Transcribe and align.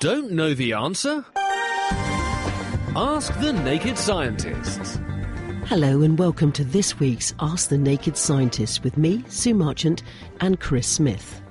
Don't 0.00 0.32
know 0.32 0.54
the 0.54 0.72
answer? 0.72 1.26
Ask 2.96 3.38
the 3.38 3.52
Naked 3.52 3.98
Scientists. 3.98 4.98
Hello 5.66 6.00
and 6.00 6.18
welcome 6.18 6.52
to 6.52 6.64
this 6.64 6.98
week's 6.98 7.34
Ask 7.38 7.68
the 7.68 7.76
Naked 7.76 8.16
Scientists 8.16 8.82
with 8.82 8.96
me, 8.96 9.22
Sue 9.28 9.52
Marchant, 9.52 10.02
and 10.40 10.58
Chris 10.58 10.86
Smith. 10.86 11.42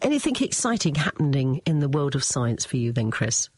Anything 0.00 0.36
exciting 0.40 0.94
happening 0.94 1.60
in 1.66 1.80
the 1.80 1.88
world 1.90 2.14
of 2.14 2.24
science 2.24 2.64
for 2.64 2.78
you 2.78 2.92
then, 2.92 3.10
Chris? 3.10 3.50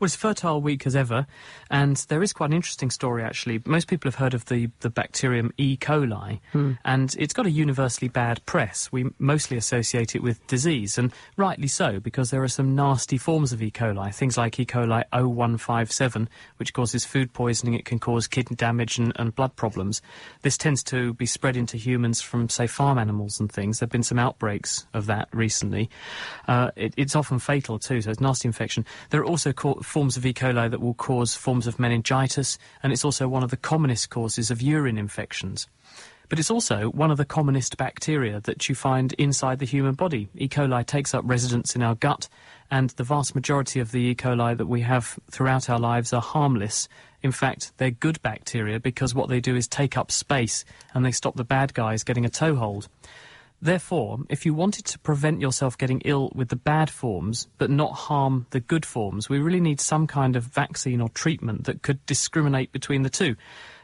Well, 0.00 0.06
it's 0.06 0.14
fertile 0.14 0.60
week 0.60 0.86
as 0.86 0.94
ever, 0.94 1.26
and 1.72 1.96
there 2.08 2.22
is 2.22 2.32
quite 2.32 2.50
an 2.50 2.52
interesting 2.52 2.88
story 2.88 3.24
actually. 3.24 3.60
Most 3.66 3.88
people 3.88 4.08
have 4.08 4.14
heard 4.14 4.32
of 4.32 4.44
the, 4.44 4.70
the 4.78 4.90
bacterium 4.90 5.52
E. 5.56 5.76
coli, 5.76 6.38
and 6.84 7.16
it's 7.18 7.34
got 7.34 7.46
a 7.46 7.50
universally 7.50 8.06
bad 8.06 8.44
press. 8.46 8.92
We 8.92 9.10
mostly 9.18 9.56
associate 9.56 10.14
it 10.14 10.22
with 10.22 10.46
disease, 10.46 10.98
and 10.98 11.12
rightly 11.36 11.66
so, 11.66 11.98
because 11.98 12.30
there 12.30 12.44
are 12.44 12.48
some 12.48 12.76
nasty 12.76 13.18
forms 13.18 13.52
of 13.52 13.60
E. 13.60 13.72
coli, 13.72 14.14
things 14.14 14.38
like 14.38 14.60
E. 14.60 14.64
coli 14.64 15.02
O157, 15.12 16.28
which 16.58 16.72
causes 16.72 17.04
food 17.04 17.32
poisoning, 17.32 17.74
it 17.74 17.84
can 17.84 17.98
cause 17.98 18.28
kidney 18.28 18.54
damage 18.54 18.98
and, 18.98 19.12
and 19.16 19.34
blood 19.34 19.56
problems. 19.56 20.00
This 20.42 20.56
tends 20.56 20.84
to 20.84 21.12
be 21.14 21.26
spread 21.26 21.56
into 21.56 21.76
humans 21.76 22.20
from, 22.20 22.48
say, 22.48 22.68
farm 22.68 22.98
animals 22.98 23.40
and 23.40 23.50
things. 23.50 23.80
There 23.80 23.86
have 23.86 23.90
been 23.90 24.04
some 24.04 24.20
outbreaks 24.20 24.86
of 24.94 25.06
that 25.06 25.26
recently. 25.32 25.90
Uh, 26.46 26.70
it, 26.76 26.94
it's 26.96 27.16
often 27.16 27.40
fatal 27.40 27.80
too, 27.80 28.00
so 28.00 28.12
it's 28.12 28.20
nasty 28.20 28.46
infection. 28.46 28.84
There 29.10 29.22
are 29.22 29.26
also 29.26 29.52
co- 29.52 29.82
forms 29.88 30.16
of 30.16 30.24
E. 30.24 30.32
coli 30.32 30.70
that 30.70 30.80
will 30.80 30.94
cause 30.94 31.34
forms 31.34 31.66
of 31.66 31.78
meningitis, 31.78 32.58
and 32.82 32.92
it's 32.92 33.04
also 33.04 33.26
one 33.26 33.42
of 33.42 33.50
the 33.50 33.56
commonest 33.56 34.10
causes 34.10 34.50
of 34.50 34.62
urine 34.62 34.98
infections. 34.98 35.66
But 36.28 36.38
it's 36.38 36.50
also 36.50 36.90
one 36.90 37.10
of 37.10 37.16
the 37.16 37.24
commonest 37.24 37.78
bacteria 37.78 38.40
that 38.40 38.68
you 38.68 38.74
find 38.74 39.14
inside 39.14 39.60
the 39.60 39.66
human 39.66 39.94
body. 39.94 40.28
E. 40.36 40.46
coli 40.46 40.84
takes 40.84 41.14
up 41.14 41.24
residence 41.26 41.74
in 41.74 41.82
our 41.82 41.94
gut, 41.94 42.28
and 42.70 42.90
the 42.90 43.04
vast 43.04 43.34
majority 43.34 43.80
of 43.80 43.92
the 43.92 44.00
E. 44.00 44.14
coli 44.14 44.56
that 44.56 44.66
we 44.66 44.82
have 44.82 45.18
throughout 45.30 45.70
our 45.70 45.78
lives 45.78 46.12
are 46.12 46.20
harmless. 46.20 46.86
In 47.22 47.32
fact, 47.32 47.72
they're 47.78 47.90
good 47.90 48.20
bacteria 48.20 48.78
because 48.78 49.14
what 49.14 49.28
they 49.28 49.40
do 49.40 49.56
is 49.56 49.66
take 49.66 49.96
up 49.96 50.12
space 50.12 50.64
and 50.92 51.04
they 51.04 51.12
stop 51.12 51.34
the 51.36 51.44
bad 51.44 51.72
guys 51.72 52.04
getting 52.04 52.26
a 52.26 52.30
toehold. 52.30 52.88
Therefore, 53.60 54.20
if 54.28 54.46
you 54.46 54.54
wanted 54.54 54.84
to 54.86 54.98
prevent 55.00 55.40
yourself 55.40 55.76
getting 55.76 56.00
ill 56.04 56.30
with 56.34 56.48
the 56.48 56.56
bad 56.56 56.90
forms 56.90 57.48
but 57.58 57.70
not 57.70 57.92
harm 57.92 58.46
the 58.50 58.60
good 58.60 58.86
forms, 58.86 59.28
we 59.28 59.40
really 59.40 59.60
need 59.60 59.80
some 59.80 60.06
kind 60.06 60.36
of 60.36 60.44
vaccine 60.44 61.00
or 61.00 61.08
treatment 61.08 61.64
that 61.64 61.82
could 61.82 62.04
discriminate 62.06 62.70
between 62.70 63.02
the 63.02 63.10
two. 63.10 63.34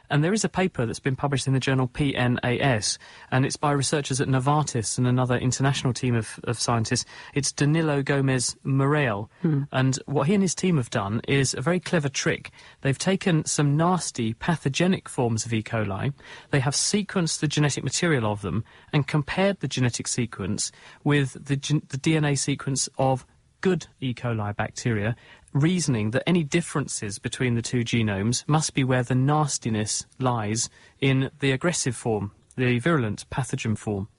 And 0.09 0.23
there 0.23 0.33
is 0.33 0.43
a 0.43 0.49
paper 0.49 0.85
that's 0.85 0.99
been 0.99 1.15
published 1.15 1.47
in 1.47 1.53
the 1.53 1.59
journal 1.59 1.87
PNAS, 1.87 2.97
and 3.31 3.45
it's 3.45 3.57
by 3.57 3.71
researchers 3.71 4.21
at 4.21 4.27
Novartis 4.27 4.97
and 4.97 5.07
another 5.07 5.37
international 5.37 5.93
team 5.93 6.15
of, 6.15 6.39
of 6.43 6.59
scientists. 6.59 7.05
It's 7.33 7.51
Danilo 7.51 8.01
Gomes 8.01 8.55
Moriel. 8.65 9.29
Hmm. 9.41 9.63
And 9.71 9.99
what 10.05 10.27
he 10.27 10.33
and 10.33 10.43
his 10.43 10.55
team 10.55 10.77
have 10.77 10.89
done 10.89 11.21
is 11.27 11.53
a 11.53 11.61
very 11.61 11.79
clever 11.79 12.09
trick. 12.09 12.51
They've 12.81 12.97
taken 12.97 13.45
some 13.45 13.77
nasty 13.77 14.33
pathogenic 14.33 15.09
forms 15.09 15.45
of 15.45 15.53
E. 15.53 15.63
coli, 15.63 16.13
they 16.51 16.59
have 16.59 16.73
sequenced 16.73 17.39
the 17.39 17.47
genetic 17.47 17.83
material 17.83 18.31
of 18.31 18.41
them, 18.41 18.63
and 18.93 19.07
compared 19.07 19.59
the 19.59 19.67
genetic 19.67 20.07
sequence 20.07 20.71
with 21.03 21.33
the, 21.33 21.55
the 21.55 21.97
DNA 21.97 22.37
sequence 22.37 22.89
of 22.97 23.25
good 23.61 23.87
E. 23.99 24.13
coli 24.13 24.55
bacteria, 24.55 25.15
reasoning 25.55 26.11
that 26.11 26.27
any 26.27 26.43
differences 26.43 27.17
between 27.17 27.55
the 27.55 27.61
two 27.61 27.79
genomes 27.79 28.43
must 28.47 28.73
be 28.73 28.83
where 28.83 29.03
the 29.03 29.15
nastiness 29.15 30.05
lies 30.19 30.69
in 30.99 31.31
the 31.39 31.51
aggressive 31.51 31.95
form, 31.95 32.31
the 32.57 32.77
virulent 32.77 33.27
pathogen 33.29 33.77
form. 33.77 34.09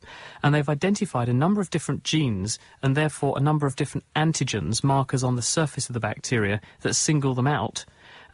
And 0.42 0.54
they've 0.54 0.68
identified 0.68 1.28
a 1.28 1.34
number 1.34 1.60
of 1.60 1.68
different 1.68 2.04
genes 2.04 2.58
and 2.82 2.96
therefore 2.96 3.36
a 3.36 3.42
number 3.42 3.66
of 3.66 3.76
different 3.76 4.06
antigens, 4.16 4.82
markers 4.82 5.22
on 5.22 5.36
the 5.36 5.42
surface 5.42 5.88
of 5.88 5.92
the 5.94 6.00
bacteria, 6.00 6.60
that 6.80 6.94
single 6.94 7.34
them 7.34 7.46
out. 7.46 7.84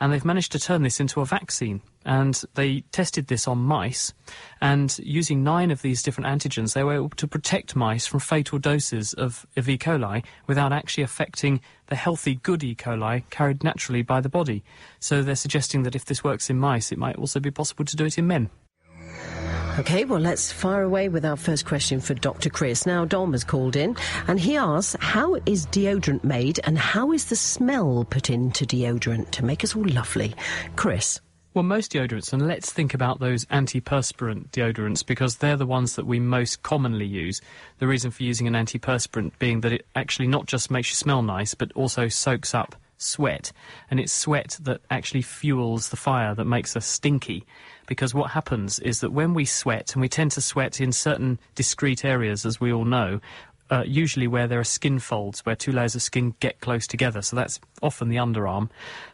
And 0.01 0.13
they've 0.13 0.25
managed 0.25 0.53
to 0.53 0.61
turn 0.61 0.83
this 0.83 1.01
into 1.01 1.21
a 1.21 1.27
vaccine. 1.27 1.83
And 2.05 2.41
they 2.55 2.81
tested 2.93 3.27
this 3.27 3.47
on 3.47 3.59
mice. 3.59 4.13
And 4.61 4.97
using 4.99 5.43
nine 5.43 5.71
of 5.71 5.83
these 5.83 6.03
different 6.03 6.29
antigens, 6.29 6.75
they 6.75 6.85
were 6.85 6.95
able 6.95 7.11
to 7.11 7.29
protect 7.29 7.77
mice 7.77 8.07
from 8.07 8.21
fatal 8.21 8.59
doses 8.59 9.13
of, 9.15 9.47
of 9.57 9.69
E. 9.69 9.79
coli 9.79 10.25
without 10.47 10.73
actually 10.73 11.05
affecting 11.05 11.61
the 11.89 11.97
healthy, 11.97 12.37
good 12.37 12.65
E. 12.65 12.75
coli 12.75 13.23
carried 13.31 13.63
naturally 13.65 14.03
by 14.03 14.21
the 14.21 14.29
body. 14.29 14.65
So 15.01 15.23
they're 15.23 15.37
suggesting 15.37 15.83
that 15.85 15.95
if 15.95 16.05
this 16.05 16.25
works 16.25 16.51
in 16.51 16.59
mice, 16.59 16.93
it 16.93 16.99
might 16.99 17.17
also 17.17 17.41
be 17.41 17.51
possible 17.51 17.85
to 17.85 17.97
do 17.97 18.05
it 18.05 18.19
in 18.19 18.27
men. 18.27 18.51
Okay, 19.79 20.05
well, 20.05 20.21
let's 20.21 20.53
fire 20.53 20.83
away 20.83 21.09
with 21.09 21.25
our 21.25 21.37
first 21.37 21.65
question 21.65 21.99
for 21.99 22.13
Dr. 22.13 22.51
Chris. 22.51 22.85
Now, 22.85 23.07
Dom 23.07 23.33
has 23.33 23.43
called 23.43 23.75
in 23.75 23.97
and 24.27 24.39
he 24.39 24.55
asks, 24.59 24.95
How 25.01 25.37
is 25.47 25.65
deodorant 25.69 26.23
made 26.25 26.61
and 26.65 26.77
how 26.79 27.11
is 27.11 27.25
the 27.27 27.37
smell 27.37 28.07
put 28.09 28.29
into 28.29 28.67
deodorant 28.67 29.31
to 29.31 29.45
make 29.45 29.65
us 29.65 29.75
all 29.75 29.87
lovely? 29.87 30.35
Chris. 30.77 31.21
Well, 31.55 31.65
most 31.65 31.93
deodorants, 31.93 32.33
and 32.33 32.49
let's 32.49 32.73
think 32.73 32.95
about 32.95 33.21
those 33.21 33.45
antiperspirant 33.47 34.49
deodorants 34.53 35.05
because 35.05 35.37
they're 35.37 35.55
the 35.55 35.67
ones 35.67 35.97
that 35.97 36.07
we 36.07 36.19
most 36.19 36.63
commonly 36.63 37.05
use. 37.05 37.43
The 37.79 37.87
reason 37.87 38.11
for 38.11 38.23
using 38.23 38.47
an 38.47 38.55
antiperspirant 38.55 39.33
being 39.39 39.61
that 39.61 39.73
it 39.73 39.87
actually 39.95 40.29
not 40.29 40.47
just 40.47 40.71
makes 40.71 40.89
you 40.89 40.95
smell 40.95 41.21
nice, 41.21 41.53
but 41.53 41.71
also 41.75 42.09
soaks 42.09 42.55
up 42.55 42.75
sweat. 42.97 43.53
And 43.91 44.01
it's 44.01 44.15
sweat 44.15 44.57
that 44.63 44.81
actually 44.91 45.21
fuels 45.21 45.91
the 45.91 45.97
fire 45.97 46.35
that 46.35 46.47
makes 46.47 46.75
us 46.75 46.87
stinky. 46.87 47.45
Because 47.87 48.15
what 48.15 48.31
happens 48.31 48.79
is 48.79 49.01
that 49.01 49.13
when 49.13 49.35
we 49.35 49.45
sweat, 49.45 49.93
and 49.93 50.01
we 50.01 50.09
tend 50.09 50.31
to 50.33 50.41
sweat 50.41 50.81
in 50.81 50.91
certain 50.91 51.39
discrete 51.55 52.03
areas, 52.03 52.47
as 52.47 52.63
we 52.63 52.73
all 52.73 52.87
know, 52.87 53.21
uh, 53.73 53.83
usually 53.87 54.27
where 54.27 54.47
there 54.47 54.61
are 54.61 54.65
skin 54.65 54.99
folds, 54.99 55.41
where 55.47 55.57
two 55.57 55.73
layers 55.73 55.95
of 55.95 56.03
skin 56.03 56.35
get 56.41 56.61
close 56.61 56.87
together. 56.87 57.23
So 57.23 57.37
that's 57.37 57.59
often 57.81 58.11
the 58.11 58.17
underarm. 58.17 58.69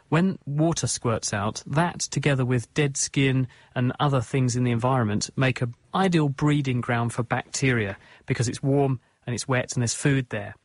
When 0.09 0.37
water 0.45 0.85
squirts 0.85 1.33
out, 1.33 1.63
that 1.65 1.99
together 1.99 2.43
with 2.43 2.71
dead 2.73 2.97
skin 2.97 3.47
and 3.73 3.93
other 4.01 4.19
things 4.19 4.57
in 4.57 4.65
the 4.65 4.71
environment 4.71 5.29
make 5.37 5.61
an 5.61 5.75
ideal 5.95 6.27
breeding 6.27 6.81
ground 6.81 7.13
for 7.13 7.23
bacteria 7.23 7.97
because 8.25 8.49
it's 8.49 8.61
warm 8.61 8.99
and 9.25 9.33
it's 9.33 9.47
wet 9.47 9.71
and 9.73 9.81
there's 9.81 9.93
food 9.93 10.27
there. 10.29 10.55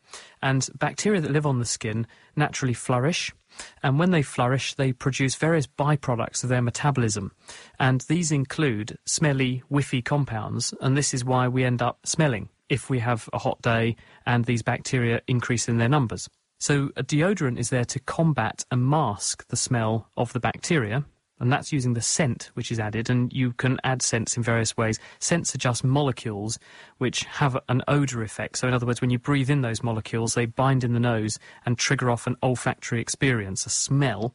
And 0.43 0.69
bacteria 0.77 1.21
that 1.21 1.31
live 1.31 1.47
on 1.47 1.61
the 1.61 1.65
skin 1.65 2.09
naturally 2.35 2.75
flourish. 2.75 3.33
And 3.81 4.01
when 4.01 4.11
they 4.11 4.23
flourish, 4.23 4.75
they 4.75 4.93
produce 4.93 5.37
various 5.37 5.69
byproducts 5.69 6.43
of 6.43 6.49
their 6.49 6.63
metabolism. 6.63 7.31
And 7.79 8.01
these 8.03 8.33
include 8.33 8.99
smelly, 9.07 9.63
whiffy 9.71 10.03
compounds. 10.03 10.75
And 10.81 10.97
this 10.97 11.15
is 11.15 11.25
why 11.25 11.47
we 11.47 11.63
end 11.63 11.81
up 11.81 12.01
smelling 12.05 12.49
if 12.69 12.91
we 12.91 12.99
have 13.01 13.29
a 13.33 13.39
hot 13.39 13.61
day 13.63 13.97
and 14.27 14.45
these 14.45 14.63
bacteria 14.63 15.21
increase 15.27 15.69
in 15.69 15.79
their 15.79 15.89
numbers. 15.89 16.29
So 16.61 16.91
a 16.97 17.03
deodorant 17.03 17.59
is 17.59 17.71
there 17.71 17.85
to 17.85 18.01
combat 18.01 18.65
and 18.71 18.89
mask 18.89 19.47
the 19.49 19.57
smell 19.57 20.09
of 20.17 20.33
the 20.33 20.41
bacteria. 20.41 21.05
And 21.41 21.53
that's 21.53 21.73
using 21.73 21.95
the 21.95 22.01
scent 22.01 22.51
which 22.55 22.71
is 22.71 22.79
added, 22.79 23.11
and 23.11 23.33
you 23.33 23.53
can 23.53 23.79
add 23.83 24.03
scents 24.03 24.37
in 24.37 24.43
various 24.43 24.77
ways. 24.77 25.01
Scents 25.19 25.55
are 25.55 25.59
just 25.59 25.83
molecules 25.83 26.59
which 26.99 27.25
have 27.25 27.59
an 27.69 27.83
odour 27.89 28.23
effect. 28.23 28.59
So, 28.59 28.69
in 28.69 28.75
other 28.75 28.87
words, 28.87 29.01
when 29.01 29.11
you 29.11 29.19
breathe 29.19 29.51
in 29.51 29.63
those 29.63 29.83
molecules, 29.83 30.35
they 30.35 30.47
bind 30.47 30.85
in 30.85 30.93
the 30.93 31.01
nose 31.01 31.39
and 31.67 31.77
trigger 31.77 32.11
off 32.11 32.27
an 32.27 32.37
olfactory 32.43 33.01
experience, 33.01 33.67
a 33.67 33.71
smell. 33.71 34.35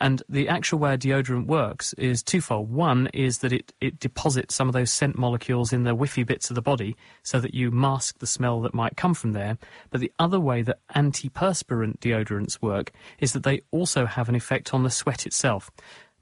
And 0.00 0.22
the 0.30 0.48
actual 0.48 0.78
way 0.78 0.94
a 0.94 0.98
deodorant 0.98 1.46
works 1.46 1.92
is 1.94 2.22
twofold. 2.22 2.70
One 2.70 3.08
is 3.12 3.38
that 3.38 3.52
it, 3.52 3.74
it 3.82 4.00
deposits 4.00 4.54
some 4.54 4.66
of 4.66 4.72
those 4.72 4.90
scent 4.90 5.18
molecules 5.18 5.74
in 5.74 5.84
the 5.84 5.94
whiffy 5.94 6.24
bits 6.24 6.48
of 6.48 6.54
the 6.54 6.62
body 6.62 6.96
so 7.22 7.38
that 7.38 7.52
you 7.52 7.70
mask 7.70 8.18
the 8.18 8.26
smell 8.26 8.62
that 8.62 8.72
might 8.72 8.96
come 8.96 9.12
from 9.12 9.32
there. 9.32 9.58
But 9.90 10.00
the 10.00 10.12
other 10.18 10.40
way 10.40 10.62
that 10.62 10.78
antiperspirant 10.96 11.98
deodorants 11.98 12.62
work 12.62 12.92
is 13.18 13.34
that 13.34 13.42
they 13.42 13.60
also 13.70 14.06
have 14.06 14.30
an 14.30 14.34
effect 14.34 14.72
on 14.72 14.84
the 14.84 14.90
sweat 14.90 15.26
itself. 15.26 15.70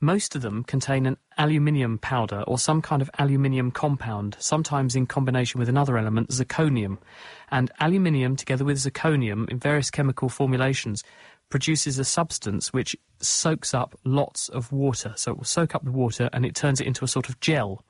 Most 0.00 0.36
of 0.36 0.42
them 0.42 0.62
contain 0.62 1.06
an 1.06 1.16
aluminium 1.36 1.98
powder 1.98 2.42
or 2.46 2.58
some 2.58 2.80
kind 2.80 3.02
of 3.02 3.10
aluminium 3.18 3.72
compound, 3.72 4.36
sometimes 4.38 4.94
in 4.94 5.06
combination 5.06 5.58
with 5.58 5.68
another 5.68 5.98
element, 5.98 6.28
zirconium. 6.28 6.98
And 7.50 7.70
aluminium, 7.80 8.36
together 8.36 8.64
with 8.64 8.78
zirconium, 8.78 9.48
in 9.50 9.58
various 9.58 9.90
chemical 9.90 10.28
formulations, 10.28 11.02
produces 11.50 11.98
a 11.98 12.04
substance 12.04 12.72
which 12.72 12.96
soaks 13.20 13.74
up 13.74 13.98
lots 14.04 14.48
of 14.48 14.70
water. 14.70 15.14
So 15.16 15.32
it 15.32 15.38
will 15.38 15.44
soak 15.44 15.74
up 15.74 15.84
the 15.84 15.90
water 15.90 16.30
and 16.32 16.46
it 16.46 16.54
turns 16.54 16.80
it 16.80 16.86
into 16.86 17.04
a 17.04 17.08
sort 17.08 17.28
of 17.28 17.40
gel. 17.40 17.82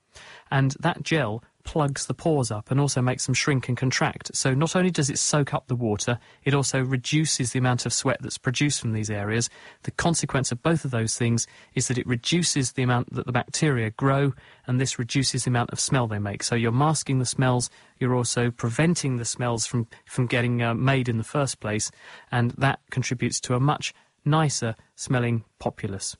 And 0.51 0.75
that 0.81 1.03
gel 1.03 1.43
plugs 1.69 2.07
the 2.07 2.15
pores 2.15 2.51
up 2.51 2.71
and 2.71 2.81
also 2.81 3.03
makes 3.03 3.27
them 3.27 3.35
shrink 3.35 3.69
and 3.69 3.77
contract. 3.77 4.35
So 4.35 4.55
not 4.55 4.75
only 4.75 4.91
does 4.91 5.11
it 5.11 5.19
soak 5.19 5.53
up 5.53 5.67
the 5.67 5.77
water, 5.77 6.19
it 6.43 6.55
also 6.55 6.83
reduces 6.83 7.53
the 7.53 7.59
amount 7.59 7.85
of 7.85 7.93
sweat 7.93 8.17
that's 8.23 8.39
produced 8.39 8.81
from 8.81 8.95
these 8.95 9.11
areas. 9.11 9.51
The 9.83 9.91
consequence 9.91 10.51
of 10.51 10.63
both 10.63 10.87
of 10.87 10.93
those 10.93 11.19
things 11.19 11.47
is 11.75 11.89
that 11.89 11.99
it 11.99 12.07
reduces 12.07 12.73
the 12.73 12.85
amount 12.85 13.13
that 13.13 13.27
the 13.27 13.33
bacteria 13.33 13.91
grow, 13.91 14.33
and 14.67 14.81
this 14.81 14.99
reduces 14.99 15.45
the 15.45 15.51
amount 15.51 15.69
of 15.69 15.79
smell 15.79 16.07
they 16.07 16.19
make. 16.19 16.43
So 16.43 16.55
you're 16.55 16.73
masking 16.73 17.19
the 17.19 17.27
smells, 17.27 17.69
you're 17.99 18.15
also 18.15 18.51
preventing 18.51 19.19
the 19.19 19.27
smells 19.27 19.67
from, 19.67 19.89
from 20.07 20.27
getting 20.27 20.63
uh, 20.63 20.73
made 20.73 21.07
in 21.07 21.19
the 21.19 21.23
first 21.23 21.61
place, 21.61 21.91
and 22.33 22.53
that 22.53 22.81
contributes 22.91 23.41
to 23.41 23.55
a 23.55 23.61
much 23.61 23.93
nicer 24.31 24.75
smelling 24.97 25.45
populace. 25.59 26.17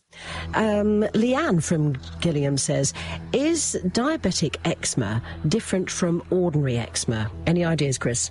Um, 0.55 1.03
Leanne 1.15 1.63
from 1.63 1.97
Gillingham 2.21 2.59
says, 2.59 2.93
Is 3.33 3.79
diabetic 3.89 4.57
eczema 4.65 5.23
different 5.47 5.91
from 5.91 6.23
ordinary 6.31 6.79
eczema? 6.79 7.31
Any 7.47 7.65
ideas, 7.65 7.99
Chris? 7.99 8.31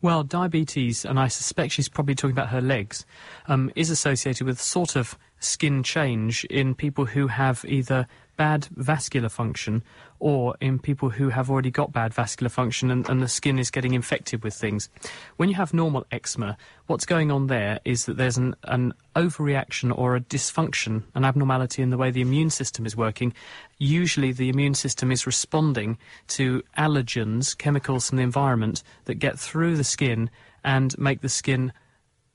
Well, 0.00 0.22
diabetes, 0.22 1.04
and 1.04 1.18
I 1.18 1.26
suspect 1.26 1.72
she's 1.72 1.88
probably 1.88 2.14
talking 2.14 2.32
about 2.32 2.50
her 2.50 2.60
legs, 2.60 3.04
um, 3.48 3.72
is 3.74 3.90
associated 3.90 4.46
with 4.46 4.60
sort 4.60 4.94
of 4.94 5.18
skin 5.40 5.82
change 5.82 6.44
in 6.44 6.74
people 6.74 7.04
who 7.04 7.26
have 7.26 7.64
either 7.66 8.06
bad 8.38 8.66
vascular 8.76 9.28
function 9.28 9.82
or 10.20 10.56
in 10.60 10.78
people 10.78 11.10
who 11.10 11.28
have 11.28 11.50
already 11.50 11.70
got 11.70 11.92
bad 11.92 12.14
vascular 12.14 12.48
function 12.48 12.90
and, 12.90 13.06
and, 13.10 13.20
the 13.20 13.28
skin 13.28 13.58
is 13.58 13.70
getting 13.70 13.94
infected 13.94 14.42
with 14.42 14.54
things. 14.54 14.88
When 15.36 15.48
you 15.48 15.56
have 15.56 15.74
normal 15.74 16.06
eczema, 16.12 16.56
what's 16.86 17.04
going 17.04 17.30
on 17.30 17.48
there 17.48 17.80
is 17.84 18.06
that 18.06 18.16
there's 18.16 18.38
an, 18.38 18.54
an 18.62 18.94
overreaction 19.16 19.96
or 19.96 20.14
a 20.14 20.20
dysfunction, 20.20 21.02
an 21.14 21.24
abnormality 21.24 21.82
in 21.82 21.90
the 21.90 21.98
way 21.98 22.10
the 22.10 22.22
immune 22.22 22.50
system 22.50 22.86
is 22.86 22.96
working. 22.96 23.34
Usually 23.78 24.32
the 24.32 24.48
immune 24.48 24.74
system 24.74 25.10
is 25.10 25.26
responding 25.26 25.98
to 26.28 26.62
allergens, 26.78 27.58
chemicals 27.58 28.08
from 28.08 28.18
the 28.18 28.24
environment 28.24 28.84
that 29.06 29.16
get 29.16 29.38
through 29.38 29.76
the 29.76 29.84
skin 29.84 30.30
and 30.64 30.96
make 30.96 31.20
the 31.20 31.28
skin 31.28 31.72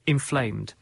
inflamed. 0.06 0.74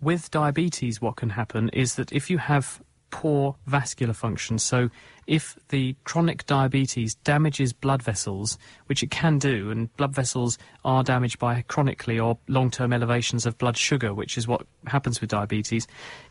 With 0.00 0.30
diabetes, 0.30 1.00
what 1.00 1.16
can 1.16 1.30
happen 1.30 1.70
is 1.70 1.94
that 1.96 2.12
if 2.12 2.30
you 2.30 2.38
have 2.38 2.80
poor 3.10 3.56
vascular 3.66 4.12
function. 4.12 4.58
So, 4.58 4.90
if 5.26 5.58
the 5.68 5.94
chronic 6.04 6.46
diabetes 6.46 7.14
damages 7.16 7.72
blood 7.72 8.02
vessels, 8.02 8.58
which 8.86 9.02
it 9.02 9.10
can 9.10 9.38
do, 9.38 9.70
and 9.70 9.94
blood 9.96 10.14
vessels 10.14 10.56
are 10.84 11.02
damaged 11.02 11.38
by 11.38 11.62
chronically 11.68 12.18
or 12.18 12.38
long 12.48 12.70
term 12.70 12.92
elevations 12.92 13.44
of 13.44 13.58
blood 13.58 13.76
sugar, 13.76 14.14
which 14.14 14.38
is 14.38 14.48
what 14.48 14.66
happens 14.86 15.20
with 15.20 15.30
diabetes, 15.30 15.86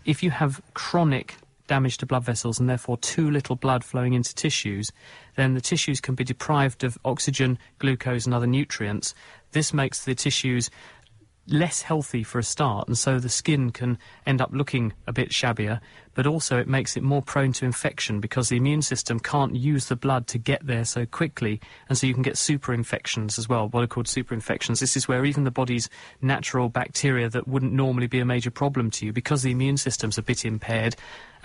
if 0.05 0.23
you 0.23 0.31
have 0.31 0.61
chronic 0.73 1.35
damage 1.67 1.97
to 1.97 2.05
blood 2.05 2.23
vessels 2.23 2.59
and 2.59 2.69
therefore 2.69 2.97
too 2.97 3.29
little 3.29 3.55
blood 3.55 3.83
flowing 3.83 4.13
into 4.13 4.33
tissues, 4.33 4.91
then 5.35 5.53
the 5.53 5.61
tissues 5.61 6.01
can 6.01 6.15
be 6.15 6.23
deprived 6.23 6.83
of 6.83 6.97
oxygen, 7.05 7.59
glucose, 7.77 8.25
and 8.25 8.33
other 8.33 8.47
nutrients. 8.47 9.13
This 9.51 9.73
makes 9.73 10.05
the 10.05 10.15
tissues 10.15 10.69
less 11.47 11.81
healthy 11.81 12.23
for 12.23 12.39
a 12.39 12.43
start, 12.43 12.87
and 12.87 12.97
so 12.97 13.19
the 13.19 13.29
skin 13.29 13.71
can 13.71 13.97
end 14.25 14.41
up 14.41 14.49
looking 14.51 14.93
a 15.07 15.13
bit 15.13 15.29
shabbier, 15.29 15.79
but 16.13 16.27
also 16.27 16.57
it 16.57 16.67
makes 16.67 16.97
it 16.97 17.03
more 17.03 17.21
prone 17.21 17.53
to 17.53 17.63
infection 17.65 18.19
because 18.19 18.49
the 18.49 18.57
immune 18.57 18.81
system 18.81 19.19
can't 19.19 19.55
use 19.55 19.85
the 19.85 19.95
blood 19.95 20.27
to 20.27 20.37
get 20.37 20.65
there 20.65 20.83
so 20.83 21.05
quickly, 21.05 21.61
and 21.87 21.97
so 21.97 22.05
you 22.05 22.13
can 22.13 22.23
get 22.23 22.37
super 22.37 22.73
infections 22.73 23.39
as 23.39 23.47
well, 23.47 23.69
what 23.69 23.83
are 23.83 23.87
called 23.87 24.07
super 24.07 24.33
infections. 24.33 24.79
This 24.79 24.97
is 24.97 25.07
where 25.07 25.25
even 25.25 25.43
the 25.45 25.51
body's 25.51 25.89
natural 26.21 26.69
bacteria 26.69 27.29
that 27.29 27.47
wouldn't 27.47 27.73
normally 27.73 28.07
be 28.07 28.19
a 28.19 28.25
major 28.25 28.51
problem 28.51 28.91
to 28.91 29.05
you, 29.05 29.13
because 29.13 29.41
the 29.41 29.51
immune 29.51 29.77
system's 29.77 30.17
a 30.17 30.23
bit 30.23 30.43
impaired, 30.43 30.95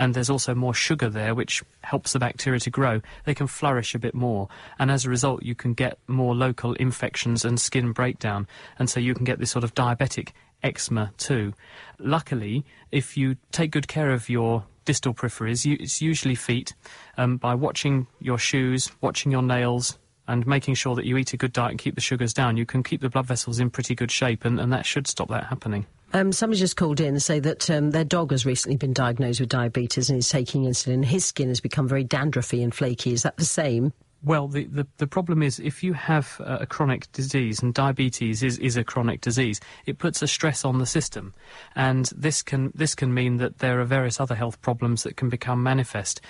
and 0.02 0.14
there's 0.14 0.30
also 0.30 0.52
more 0.52 0.74
sugar 0.74 1.08
there, 1.08 1.32
which 1.32 1.62
helps 1.82 2.12
the 2.12 2.18
bacteria 2.18 2.58
to 2.58 2.70
grow, 2.70 3.00
they 3.24 3.36
can 3.36 3.46
flourish 3.46 3.94
a 3.94 4.00
bit 4.00 4.16
more. 4.16 4.48
And 4.76 4.90
as 4.90 5.04
a 5.04 5.08
result, 5.08 5.44
you 5.44 5.54
can 5.54 5.74
get 5.74 5.96
more 6.08 6.34
local 6.34 6.72
infections 6.74 7.44
and 7.44 7.60
skin 7.60 7.92
breakdown. 7.92 8.48
And 8.80 8.90
so 8.90 8.98
you 8.98 9.14
can 9.14 9.22
get 9.22 9.38
this 9.38 9.52
sort 9.52 9.62
of 9.62 9.76
diabetic 9.76 10.30
eczema 10.60 11.12
too. 11.18 11.54
Luckily, 12.00 12.64
if 12.90 13.16
you 13.16 13.36
take 13.52 13.70
good 13.70 13.86
care 13.86 14.10
of 14.10 14.28
your 14.28 14.64
distal 14.84 15.14
peripheries, 15.14 15.64
you, 15.64 15.76
it's 15.78 16.02
usually 16.02 16.34
feet, 16.34 16.74
um, 17.16 17.36
by 17.36 17.54
watching 17.54 18.08
your 18.18 18.38
shoes, 18.38 18.90
watching 19.02 19.30
your 19.30 19.42
nails, 19.42 20.00
and 20.26 20.44
making 20.48 20.74
sure 20.74 20.96
that 20.96 21.04
you 21.04 21.16
eat 21.16 21.32
a 21.32 21.36
good 21.36 21.52
diet 21.52 21.70
and 21.70 21.78
keep 21.78 21.94
the 21.94 22.00
sugars 22.00 22.34
down, 22.34 22.56
you 22.56 22.66
can 22.66 22.82
keep 22.82 23.02
the 23.02 23.08
blood 23.08 23.26
vessels 23.26 23.60
in 23.60 23.70
pretty 23.70 23.94
good 23.94 24.10
shape, 24.10 24.44
and, 24.44 24.58
and 24.58 24.72
that 24.72 24.84
should 24.84 25.06
stop 25.06 25.28
that 25.28 25.44
happening. 25.44 25.86
Um, 26.14 26.30
somebody 26.30 26.60
just 26.60 26.76
called 26.76 27.00
in 27.00 27.14
to 27.14 27.20
say 27.20 27.40
that 27.40 27.70
um, 27.70 27.90
their 27.90 28.04
dog 28.04 28.32
has 28.32 28.44
recently 28.44 28.76
been 28.76 28.92
diagnosed 28.92 29.40
with 29.40 29.48
diabetes 29.48 30.10
and 30.10 30.18
is 30.18 30.28
taking 30.28 30.64
insulin. 30.64 31.04
His 31.04 31.24
skin 31.24 31.48
has 31.48 31.60
become 31.60 31.88
very 31.88 32.04
dandruffy 32.04 32.62
and 32.62 32.74
flaky. 32.74 33.12
Is 33.12 33.22
that 33.22 33.38
the 33.38 33.46
same? 33.46 33.94
Well, 34.24 34.46
the, 34.46 34.66
the, 34.66 34.86
the, 34.98 35.08
problem 35.08 35.42
is 35.42 35.58
if 35.58 35.82
you 35.82 35.94
have 35.94 36.40
a 36.44 36.64
chronic 36.64 37.10
disease, 37.10 37.60
and 37.60 37.74
diabetes 37.74 38.44
is, 38.44 38.56
is 38.58 38.76
a 38.76 38.84
chronic 38.84 39.20
disease, 39.20 39.60
it 39.84 39.98
puts 39.98 40.22
a 40.22 40.28
stress 40.28 40.64
on 40.64 40.78
the 40.78 40.86
system. 40.86 41.34
And 41.74 42.06
this 42.14 42.40
can, 42.40 42.70
this 42.72 42.94
can 42.94 43.12
mean 43.12 43.38
that 43.38 43.58
there 43.58 43.80
are 43.80 43.84
various 43.84 44.20
other 44.20 44.36
health 44.36 44.62
problems 44.62 45.02
that 45.02 45.16
can 45.16 45.28
become 45.28 45.60
manifest 45.60 46.20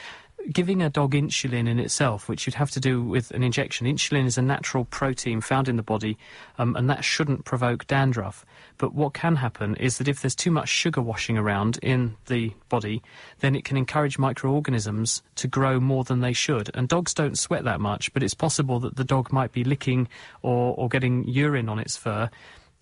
giving 0.50 0.82
a 0.82 0.90
dog 0.90 1.12
insulin 1.12 1.68
in 1.68 1.78
itself, 1.78 2.28
which 2.28 2.46
you'd 2.46 2.54
have 2.54 2.70
to 2.72 2.80
do 2.80 3.02
with 3.02 3.30
an 3.32 3.42
injection, 3.42 3.86
insulin 3.86 4.26
is 4.26 4.38
a 4.38 4.42
natural 4.42 4.84
protein 4.86 5.40
found 5.40 5.68
in 5.68 5.76
the 5.76 5.82
body, 5.82 6.18
um, 6.58 6.74
and 6.76 6.88
that 6.90 7.04
shouldn't 7.04 7.44
provoke 7.44 7.86
dandruff. 7.86 8.44
But 8.78 8.94
what 8.94 9.14
can 9.14 9.36
happen 9.36 9.76
is 9.76 9.98
that 9.98 10.08
if 10.08 10.20
there's 10.20 10.34
too 10.34 10.50
much 10.50 10.68
sugar 10.68 11.00
washing 11.00 11.38
around 11.38 11.78
in 11.82 12.16
the 12.26 12.52
body, 12.68 13.02
then 13.40 13.54
it 13.54 13.64
can 13.64 13.76
encourage 13.76 14.18
microorganisms 14.18 15.22
to 15.36 15.48
grow 15.48 15.78
more 15.78 16.04
than 16.04 16.20
they 16.20 16.32
should. 16.32 16.70
And 16.74 16.88
dogs 16.88 17.14
don't 17.14 17.38
sweat 17.38 17.64
that 17.64 17.80
much, 17.80 18.12
but 18.12 18.22
it's 18.22 18.34
possible 18.34 18.80
that 18.80 18.96
the 18.96 19.04
dog 19.04 19.32
might 19.32 19.52
be 19.52 19.64
licking 19.64 20.08
or, 20.42 20.74
or 20.76 20.88
getting 20.88 21.24
urine 21.28 21.68
on 21.68 21.78
its 21.78 21.96
fur 21.96 22.30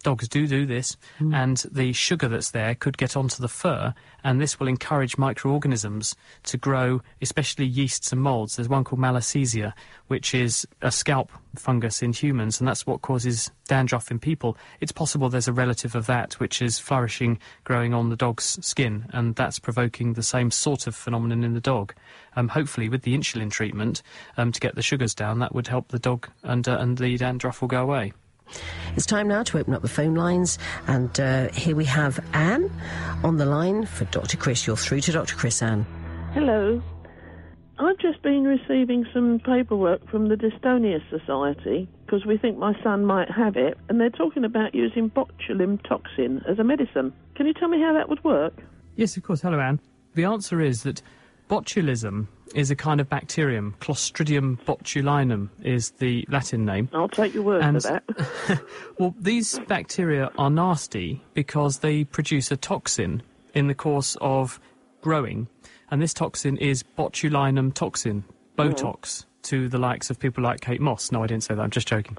dogs 0.03 0.29
do 0.29 0.47
do 0.47 0.67
this, 0.67 0.97
mm. 1.19 1.35
and 1.35 1.59
the 1.71 1.93
sugar 1.93 2.29
that's 2.29 2.51
there 2.51 2.75
could 2.75 2.97
get 2.97 3.17
onto 3.17 3.41
the 3.41 3.49
fur, 3.49 3.95
and 4.25 4.41
this 4.41 4.59
will 4.59 4.69
encourage 4.69 5.19
microorganisms 5.19 6.15
to 6.45 6.57
grow, 6.57 7.01
especially 7.21 7.67
yeasts 7.67 8.13
and 8.13 8.21
molds. 8.21 8.57
There's 8.57 8.69
one 8.69 8.85
called 8.85 9.01
Malassezia, 9.01 9.73
which 10.09 10.35
is 10.35 10.67
a 10.83 10.91
scalp 10.91 11.31
fungus 11.57 12.03
in 12.03 12.13
humans, 12.13 12.61
and 12.61 12.69
that's 12.69 12.87
what 12.87 13.03
causes 13.03 13.51
dandruff 13.69 14.11
in 14.11 14.19
people. 14.19 14.57
It's 14.81 14.93
possible 14.93 15.29
there's 15.29 15.49
a 15.49 15.53
relative 15.53 15.95
of 15.95 16.07
that 16.07 16.35
which 16.35 16.63
is 16.63 16.79
flourishing, 16.79 17.39
growing 17.65 17.95
on 17.95 18.11
the 18.11 18.17
dog's 18.17 18.59
skin, 18.65 19.07
and 19.13 19.35
that's 19.35 19.59
provoking 19.59 20.15
the 20.15 20.23
same 20.23 20.51
sort 20.51 20.87
of 20.87 20.95
phenomenon 20.95 21.45
in 21.45 21.55
the 21.55 21.61
dog. 21.61 21.95
Um, 22.37 22.49
hopefully, 22.49 22.89
with 22.89 23.03
the 23.03 23.17
insulin 23.17 23.51
treatment 23.51 24.03
um, 24.37 24.53
to 24.53 24.61
get 24.61 24.75
the 24.75 24.83
sugars 24.83 25.15
down, 25.15 25.41
that 25.41 25.55
would 25.55 25.69
help 25.69 25.89
the 25.89 25.99
dog, 25.99 26.29
and, 26.43 26.67
uh, 26.69 26.79
and 26.79 26.99
the 26.99 27.17
dandruff 27.17 27.61
will 27.61 27.69
go 27.69 27.83
away. 27.83 28.13
It's 28.97 29.07
time 29.07 29.29
now 29.29 29.43
to 29.45 29.59
open 29.59 29.75
up 29.75 29.83
the 29.83 29.89
phone 29.89 30.15
lines, 30.15 30.59
and 30.87 31.19
uh, 31.21 31.49
here 31.53 31.77
we 31.77 31.85
have 31.85 32.25
Anne 32.33 32.71
on 33.23 33.37
the 33.37 33.47
line 33.47 33.87
for 33.87 34.05
Dr. 34.07 34.37
Chris. 34.37 34.67
You're 34.67 34.77
through 34.77 35.01
to 35.03 35.13
Dr. 35.13 35.37
Chris, 35.37 35.63
Anne. 35.63 35.87
Hello. 36.35 36.83
I've 37.79 37.99
just 37.99 38.23
been 38.23 38.45
receiving 38.45 39.07
some 39.15 39.41
paperwork 39.41 40.07
from 40.11 40.29
the 40.29 40.35
Dystonia 40.35 41.01
Society 41.09 41.89
because 42.05 42.27
we 42.27 42.37
think 42.37 42.59
my 42.59 42.75
son 42.83 43.07
might 43.07 43.31
have 43.31 43.57
it, 43.57 43.79
and 43.89 43.99
they're 43.99 44.11
talking 44.11 44.45
about 44.45 44.75
using 44.75 45.09
botulinum 45.11 45.83
toxin 45.89 46.43
as 46.47 46.59
a 46.59 46.65
medicine. 46.65 47.13
Can 47.37 47.47
you 47.47 47.55
tell 47.55 47.69
me 47.69 47.81
how 47.81 47.95
that 47.95 48.09
would 48.09 48.23
work? 48.23 48.53
Yes, 48.97 49.17
of 49.17 49.23
course. 49.23 49.41
Hello, 49.41 49.59
Anne. 49.59 49.81
The 50.15 50.25
answer 50.25 50.61
is 50.61 50.83
that 50.83 51.01
botulism 51.49 52.27
is 52.55 52.71
a 52.71 52.77
kind 52.77 53.01
of 53.01 53.09
bacterium. 53.09 53.75
Clostridium 53.81 54.59
botulinum 54.63 55.49
is 55.63 55.91
the 55.93 56.25
Latin 56.29 56.65
name. 56.65 56.89
I'll 56.93 57.09
take 57.09 57.35
your 57.35 57.43
word 57.43 57.63
and, 57.63 57.83
for 57.83 58.01
that. 58.49 58.63
well, 58.99 59.15
these 59.19 59.59
bacteria 59.61 60.31
are 60.39 60.51
nasty 60.51 61.23
because 61.35 61.79
they 61.79 62.05
produce 62.05 62.51
a 62.51 62.57
toxin 62.57 63.23
in 63.55 63.67
the 63.67 63.75
course 63.75 64.17
of 64.21 64.61
growing, 65.01 65.49
and 65.91 66.01
this 66.01 66.15
toxin 66.15 66.57
is 66.59 66.83
botulinum 66.83 67.73
toxin, 67.75 68.25
Botox. 68.57 69.01
Mm 69.01 69.25
to 69.45 69.69
the 69.69 69.79
likes 69.79 70.11
of 70.11 70.19
people 70.19 70.43
like 70.43 70.61
Kate 70.61 70.81
Moss. 70.81 71.13
No, 71.13 71.23
I 71.23 71.27
didn't 71.27 71.45
say 71.45 71.55
that. 71.55 71.63
I'm 71.63 71.71
just 71.71 71.89
joking. 71.89 72.17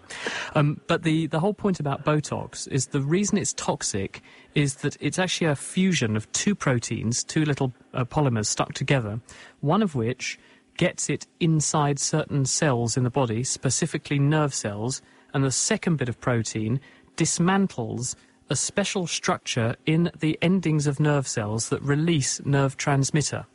Um, 0.55 0.81
but 0.87 1.03
the, 1.03 1.27
the 1.27 1.39
whole 1.39 1.53
point 1.53 1.79
about 1.79 2.03
Botox 2.03 2.67
is 2.67 2.87
the 2.87 3.01
reason 3.01 3.37
it's 3.37 3.53
toxic 3.53 4.21
is 4.55 4.75
that 4.75 4.97
it's 4.99 5.19
actually 5.19 5.47
a 5.47 5.55
fusion 5.55 6.15
of 6.15 6.31
two 6.31 6.55
proteins, 6.55 7.23
two 7.23 7.45
little 7.45 7.73
uh, 7.93 8.05
polymers 8.05 8.47
stuck 8.47 8.73
together, 8.73 9.19
one 9.61 9.81
of 9.81 9.95
which 9.95 10.39
gets 10.77 11.09
it 11.09 11.27
inside 11.39 11.99
certain 11.99 12.45
cells 12.45 12.97
in 12.97 13.03
the 13.03 13.09
body, 13.09 13.43
specifically 13.43 14.19
nerve 14.19 14.53
cells, 14.53 15.01
and 15.33 15.43
the 15.43 15.51
second 15.51 15.97
bit 15.97 16.09
of 16.09 16.19
protein 16.19 16.79
dismantles 17.17 18.15
a 18.49 18.55
special 18.55 19.07
structure 19.07 19.75
in 19.85 20.11
the 20.19 20.37
endings 20.41 20.85
of 20.85 20.99
nerve 20.99 21.25
cells 21.25 21.69
that 21.69 21.81
release 21.81 22.43
nerve 22.43 22.75
transmitter. 22.75 23.45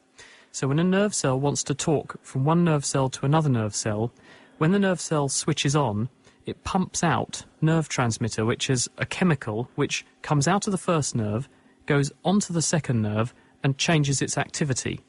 So 0.57 0.69
when 0.69 0.79
a 0.79 0.85
nerve 0.85 1.15
cell 1.15 1.39
wants 1.39 1.63
to 1.65 1.75
talk 1.75 2.17
from 2.23 2.47
one 2.47 2.65
nerve 2.65 2.83
cell 2.83 3.11
to 3.11 3.27
another 3.27 3.51
nerve 3.51 3.75
cell, 3.77 4.11
when 4.57 4.73
the 4.73 4.79
nerve 4.79 5.03
cell 5.03 5.29
switches 5.29 5.77
on, 5.77 6.09
it 6.47 6.65
pumps 6.65 7.05
out 7.05 7.45
nerve 7.61 7.91
transmitter, 7.91 8.43
which 8.47 8.71
is 8.71 8.89
a 8.97 9.05
chemical 9.05 9.69
which 9.75 10.07
comes 10.23 10.49
out 10.49 10.67
of 10.67 10.71
the 10.71 10.79
first 10.79 11.15
nerve, 11.15 11.47
goes 11.85 12.11
onto 12.25 12.55
the 12.55 12.63
second 12.63 13.03
nerve 13.03 13.35
and 13.63 13.77
changes 13.77 14.23
its 14.23 14.39
activity. 14.39 15.03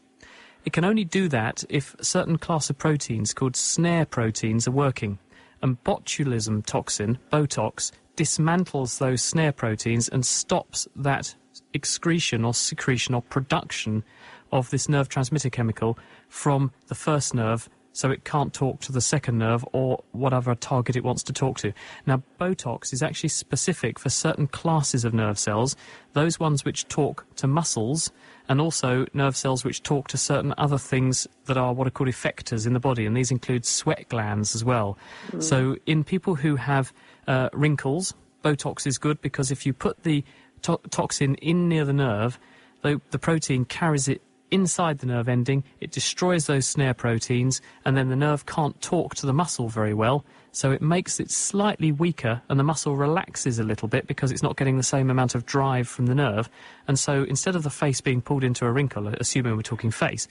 It 0.65 0.73
can 0.73 0.83
only 0.83 1.05
do 1.05 1.29
that 1.29 1.63
if 1.69 1.95
certain 2.01 2.37
class 2.37 2.69
of 2.69 2.77
proteins 2.77 3.33
called 3.33 3.55
snare 3.55 4.05
proteins 4.05 4.67
are 4.67 4.71
working. 4.71 5.17
And 5.61 5.81
botulism 5.85 6.65
toxin, 6.65 7.19
Botox, 7.31 7.93
dismantles 8.17 8.97
those 8.97 9.21
snare 9.21 9.53
proteins 9.53 10.09
and 10.09 10.25
stops 10.25 10.89
that 10.97 11.35
excretion 11.73 12.43
or 12.43 12.53
secretion 12.53 13.13
or 13.13 13.21
production 13.21 14.03
of 14.51 14.69
this 14.69 14.87
nerve 14.89 15.09
transmitter 15.09 15.49
chemical 15.49 15.97
from 16.29 16.71
the 16.87 16.95
first 16.95 17.33
nerve 17.33 17.69
so 17.97 18.11
it 18.11 18.23
can't 18.23 18.53
talk 18.53 18.79
to 18.79 18.91
the 18.91 19.01
second 19.01 19.39
nerve 19.39 19.65
or 19.73 20.03
whatever 20.11 20.53
target 20.53 20.95
it 20.95 21.03
wants 21.03 21.23
to 21.23 21.33
talk 21.33 21.57
to. 21.57 21.73
Now, 22.05 22.21
Botox 22.39 22.93
is 22.93 23.01
actually 23.01 23.29
specific 23.29 23.97
for 23.97 24.09
certain 24.09 24.45
classes 24.45 25.03
of 25.03 25.15
nerve 25.15 25.39
cells, 25.39 25.75
those 26.13 26.39
ones 26.39 26.63
which 26.63 26.87
talk 26.87 27.25
to 27.37 27.47
muscles, 27.47 28.11
and 28.47 28.61
also 28.61 29.07
nerve 29.15 29.35
cells 29.35 29.65
which 29.65 29.81
talk 29.81 30.09
to 30.09 30.17
certain 30.17 30.53
other 30.59 30.77
things 30.77 31.27
that 31.45 31.57
are 31.57 31.73
what 31.73 31.87
are 31.87 31.89
called 31.89 32.09
effectors 32.09 32.67
in 32.67 32.73
the 32.73 32.79
body, 32.79 33.07
and 33.07 33.17
these 33.17 33.31
include 33.31 33.65
sweat 33.65 34.07
glands 34.09 34.53
as 34.53 34.63
well. 34.63 34.95
So, 35.39 35.77
in 35.87 36.03
people 36.03 36.35
who 36.35 36.55
have 36.55 36.93
uh, 37.27 37.49
wrinkles, 37.51 38.13
Botox 38.43 38.85
is 38.85 38.99
good 38.99 39.19
because 39.21 39.49
if 39.49 39.65
you 39.65 39.73
put 39.73 40.03
the 40.03 40.23
to- 40.61 40.79
toxin 40.91 41.33
in 41.35 41.67
near 41.67 41.83
the 41.83 41.93
nerve, 41.93 42.39
the, 42.83 43.01
the 43.09 43.17
protein 43.17 43.65
carries 43.65 44.07
it 44.07 44.21
inside 44.51 44.99
the 44.99 45.07
nerve 45.07 45.27
ending, 45.27 45.63
it 45.79 45.91
destroys 45.91 46.45
those 46.45 46.65
snare 46.65 46.93
proteins, 46.93 47.61
and 47.85 47.97
then 47.97 48.09
the 48.09 48.15
nerve 48.15 48.45
can't 48.45 48.79
talk 48.81 49.15
to 49.15 49.25
the 49.25 49.33
muscle 49.33 49.67
very 49.67 49.93
well, 49.93 50.23
so 50.51 50.71
it 50.71 50.81
makes 50.81 51.19
it 51.19 51.29
slightly 51.29 51.91
weaker, 51.91 52.41
and 52.49 52.59
the 52.59 52.63
muscle 52.63 52.95
relaxes 52.95 53.59
a 53.59 53.63
little 53.63 53.87
bit 53.87 54.07
because 54.07 54.31
it's 54.31 54.43
not 54.43 54.57
getting 54.57 54.77
the 54.77 54.83
same 54.83 55.09
amount 55.09 55.35
of 55.35 55.45
drive 55.45 55.87
from 55.87 56.07
the 56.07 56.15
nerve. 56.15 56.49
And 56.87 56.97
so 56.97 57.23
instead 57.23 57.55
of 57.55 57.63
the 57.63 57.69
face 57.69 58.01
being 58.01 58.21
pulled 58.21 58.43
into 58.43 58.65
a 58.65 58.71
wrinkle, 58.71 59.07
assuming 59.07 59.55
we're 59.55 59.61
talking 59.61 59.91
face, 59.91 60.27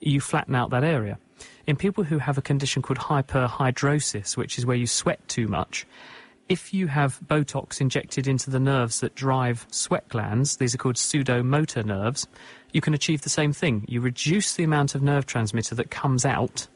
you 0.00 0.20
flatten 0.20 0.54
out 0.54 0.70
that 0.70 0.84
area. 0.84 1.18
In 1.66 1.76
people 1.76 2.04
who 2.04 2.18
have 2.18 2.36
a 2.36 2.42
condition 2.42 2.82
called 2.82 2.98
hyperhidrosis, 2.98 4.36
which 4.36 4.58
is 4.58 4.66
where 4.66 4.76
you 4.76 4.86
sweat 4.86 5.26
too 5.28 5.48
much, 5.48 5.86
if 6.50 6.74
you 6.74 6.88
have 6.88 7.20
Botox 7.20 7.80
injected 7.80 8.26
into 8.26 8.50
the 8.50 8.58
nerves 8.58 8.98
that 9.00 9.14
drive 9.14 9.68
sweat 9.70 10.08
glands, 10.08 10.56
these 10.56 10.74
are 10.74 10.78
called 10.78 10.96
sudomotor 10.96 11.84
nerves, 11.84 12.26
you 12.72 12.80
can 12.80 12.92
achieve 12.92 13.22
the 13.22 13.28
same 13.28 13.52
thing. 13.52 13.84
You 13.86 14.00
reduce 14.00 14.54
the 14.56 14.64
amount 14.64 14.96
of 14.96 15.00
nerve 15.00 15.26
transmitter 15.26 15.76
that 15.76 15.92
comes 15.92 16.24
out, 16.24 16.66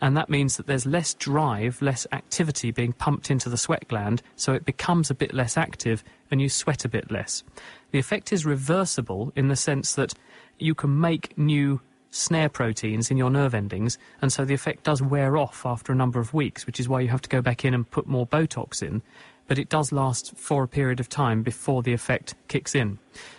and 0.00 0.16
that 0.16 0.30
means 0.30 0.56
that 0.56 0.66
there's 0.66 0.84
less 0.84 1.14
drive, 1.14 1.80
less 1.80 2.08
activity 2.10 2.72
being 2.72 2.92
pumped 2.92 3.30
into 3.30 3.48
the 3.48 3.56
sweat 3.56 3.86
gland, 3.86 4.20
so 4.34 4.52
it 4.52 4.64
becomes 4.64 5.10
a 5.10 5.14
bit 5.14 5.32
less 5.32 5.56
active 5.56 6.02
and 6.32 6.42
you 6.42 6.48
sweat 6.48 6.84
a 6.84 6.88
bit 6.88 7.12
less. 7.12 7.44
The 7.92 8.00
effect 8.00 8.32
is 8.32 8.44
reversible 8.44 9.32
in 9.36 9.46
the 9.46 9.54
sense 9.54 9.94
that 9.94 10.12
you 10.58 10.74
can 10.74 11.00
make 11.00 11.38
new 11.38 11.80
snare 12.10 12.48
proteins 12.48 13.10
in 13.10 13.16
your 13.16 13.30
nerve 13.30 13.54
endings, 13.54 13.98
and 14.20 14.32
so 14.32 14.44
the 14.44 14.54
effect 14.54 14.84
does 14.84 15.00
wear 15.00 15.36
off 15.36 15.64
after 15.64 15.92
a 15.92 15.96
number 15.96 16.20
of 16.20 16.34
weeks, 16.34 16.66
which 16.66 16.80
is 16.80 16.88
why 16.88 17.00
you 17.00 17.08
have 17.08 17.22
to 17.22 17.28
go 17.28 17.40
back 17.40 17.64
in 17.64 17.74
and 17.74 17.90
put 17.90 18.06
more 18.06 18.26
Botox 18.26 18.82
in. 18.82 19.02
But 19.46 19.58
it 19.58 19.68
does 19.68 19.90
last 19.90 20.36
for 20.36 20.62
a 20.62 20.68
period 20.68 21.00
of 21.00 21.08
time 21.08 21.42
before 21.42 21.82
the 21.82 21.92
effect 21.92 22.34
kicks 22.48 22.74
in. 22.74 22.98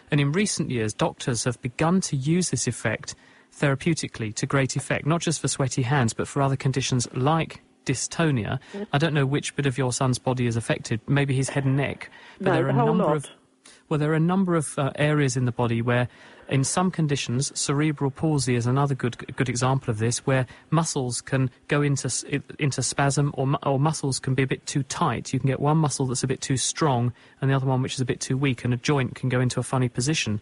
And 0.09 0.19
in 0.19 0.33
recent 0.33 0.69
years, 0.69 0.93
doctors 0.93 1.45
have 1.45 1.61
begun 1.61 2.01
to 2.01 2.17
use 2.17 2.49
this 2.49 2.67
effect 2.67 3.15
therapeutically 3.57 4.33
to 4.35 4.45
great 4.45 4.75
effect, 4.75 5.05
not 5.05 5.21
just 5.21 5.39
for 5.41 5.47
sweaty 5.47 5.83
hands, 5.83 6.13
but 6.13 6.27
for 6.27 6.41
other 6.41 6.55
conditions 6.57 7.07
like 7.13 7.61
dystonia. 7.85 8.59
I 8.93 8.97
don't 8.97 9.13
know 9.13 9.25
which 9.25 9.55
bit 9.55 9.65
of 9.65 9.77
your 9.77 9.91
son's 9.93 10.19
body 10.19 10.47
is 10.47 10.55
affected, 10.55 11.01
maybe 11.07 11.33
his 11.35 11.49
head 11.49 11.65
and 11.65 11.77
neck, 11.77 12.09
but 12.39 12.45
No, 12.47 12.53
there 12.53 12.65
are 12.65 12.69
a 12.69 12.73
number 12.73 13.03
lot. 13.03 13.15
of 13.17 13.27
well, 13.89 13.99
there 13.99 14.11
are 14.11 14.15
a 14.15 14.19
number 14.19 14.55
of 14.55 14.77
uh, 14.77 14.91
areas 14.95 15.35
in 15.35 15.45
the 15.45 15.51
body 15.51 15.81
where, 15.81 16.07
in 16.47 16.63
some 16.63 16.91
conditions, 16.91 17.51
cerebral 17.59 18.11
palsy 18.11 18.55
is 18.55 18.65
another 18.65 18.95
good 18.95 19.17
good 19.35 19.49
example 19.49 19.89
of 19.89 19.99
this, 19.99 20.25
where 20.25 20.45
muscles 20.69 21.21
can 21.21 21.49
go 21.67 21.81
into 21.81 22.09
into 22.59 22.83
spasm, 22.83 23.33
or 23.35 23.57
or 23.63 23.79
muscles 23.79 24.19
can 24.19 24.33
be 24.33 24.43
a 24.43 24.47
bit 24.47 24.65
too 24.65 24.83
tight. 24.83 25.33
You 25.33 25.39
can 25.39 25.47
get 25.47 25.59
one 25.59 25.77
muscle 25.77 26.05
that's 26.05 26.23
a 26.23 26.27
bit 26.27 26.41
too 26.41 26.57
strong, 26.57 27.13
and 27.39 27.49
the 27.49 27.55
other 27.55 27.65
one 27.65 27.81
which 27.81 27.95
is 27.95 28.01
a 28.01 28.05
bit 28.05 28.19
too 28.19 28.37
weak, 28.37 28.63
and 28.63 28.73
a 28.73 28.77
joint 28.77 29.15
can 29.15 29.29
go 29.29 29.39
into 29.39 29.59
a 29.59 29.63
funny 29.63 29.89
position. 29.89 30.41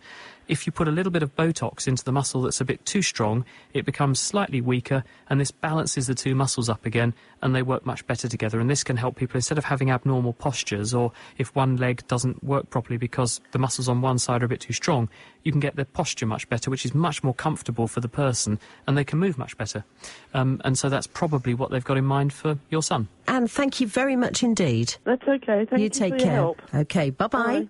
If 0.50 0.66
you 0.66 0.72
put 0.74 0.88
a 0.88 0.92
little 0.92 1.12
bit 1.12 1.22
of 1.22 1.36
Botox 1.36 1.88
into 1.88 2.04
the 2.04 2.12
muscle 2.12 2.42
that's 2.42 2.60
a 2.60 2.66
bit 2.66 2.84
too 2.84 3.04
strong, 3.04 3.46
it 3.72 3.86
becomes 3.86 4.20
slightly 4.20 4.62
weaker, 4.62 5.04
and 5.30 5.40
this 5.40 5.52
balances 5.52 6.08
the 6.08 6.16
two 6.16 6.34
muscles 6.34 6.70
up 6.70 6.88
again, 6.88 7.14
and 7.44 7.54
they 7.54 7.62
work 7.62 7.86
much 7.86 8.06
better 8.08 8.28
together. 8.28 8.60
And 8.60 8.68
this 8.68 8.84
can 8.84 8.98
help 8.98 9.16
people 9.16 9.38
instead 9.38 9.60
of 9.60 9.66
having 9.66 9.92
abnormal 9.92 10.34
postures, 10.34 10.92
or 10.92 11.12
if 11.38 11.56
one 11.56 11.78
leg 11.78 12.06
doesn't 12.08 12.44
work 12.44 12.72
properly 12.72 12.98
because 12.98 13.40
the 13.52 13.60
muscles 13.60 13.88
on 13.88 14.02
one 14.02 14.18
side 14.18 14.42
are 14.42 14.46
a 14.46 14.50
bit 14.50 14.60
too 14.60 14.74
strong, 14.74 15.08
you 15.44 15.52
can 15.52 15.62
get 15.62 15.76
their 15.76 15.86
posture 15.86 16.26
much 16.26 16.50
better, 16.50 16.72
which 16.72 16.84
is 16.84 16.96
much 16.96 17.24
more 17.24 17.36
comfortable 17.36 17.88
for 17.88 18.00
the 18.00 18.10
person, 18.10 18.60
and 18.88 18.98
they 18.98 19.04
can 19.04 19.20
move 19.20 19.38
much 19.38 19.56
better. 19.56 19.86
Um, 20.34 20.60
and 20.66 20.80
so 20.80 20.90
that's 20.90 21.08
probably 21.08 21.54
what 21.54 21.70
they've 21.70 21.84
got 21.86 21.98
in 21.98 22.06
mind 22.06 22.34
for 22.34 22.58
your 22.72 22.82
son. 22.82 23.08
Anne, 23.28 23.48
thank 23.48 23.80
you 23.80 23.86
very 23.86 24.16
much 24.16 24.42
indeed. 24.42 24.96
That's 25.04 25.28
okay. 25.28 25.66
Thank 25.70 25.74
you, 25.74 25.84
you 25.84 25.90
take 25.90 26.14
for 26.14 26.18
your 26.18 26.26
care. 26.26 26.34
help. 26.34 26.62
Okay, 26.74 27.12
bye 27.12 27.28
bye. 27.28 27.44
Bye. 27.44 27.70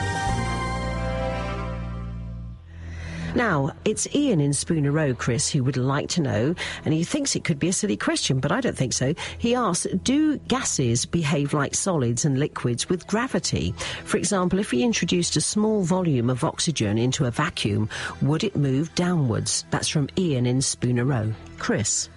Now, 3.35 3.71
it's 3.85 4.13
Ian 4.13 4.41
in 4.41 4.51
Spooner 4.51 4.91
Row, 4.91 5.13
Chris, 5.13 5.49
who 5.49 5.63
would 5.63 5.77
like 5.77 6.09
to 6.09 6.21
know, 6.21 6.53
and 6.83 6.93
he 6.93 7.05
thinks 7.05 7.33
it 7.33 7.45
could 7.45 7.59
be 7.59 7.69
a 7.69 7.73
silly 7.73 7.95
question, 7.95 8.39
but 8.41 8.51
I 8.51 8.59
don't 8.59 8.77
think 8.77 8.91
so. 8.91 9.13
He 9.37 9.55
asks, 9.55 9.87
do 10.03 10.37
gases 10.49 11.05
behave 11.05 11.53
like 11.53 11.73
solids 11.73 12.25
and 12.25 12.37
liquids 12.37 12.89
with 12.89 13.07
gravity? 13.07 13.73
For 14.03 14.17
example, 14.17 14.59
if 14.59 14.71
we 14.71 14.83
introduced 14.83 15.37
a 15.37 15.41
small 15.41 15.83
volume 15.83 16.29
of 16.29 16.43
oxygen 16.43 16.97
into 16.97 17.25
a 17.25 17.31
vacuum, 17.31 17.89
would 18.21 18.43
it 18.43 18.57
move 18.57 18.93
downwards? 18.95 19.63
That's 19.71 19.87
from 19.87 20.09
Ian 20.17 20.45
in 20.45 20.61
Spooner 20.61 21.05
Row. 21.05 21.33
Chris. 21.57 22.09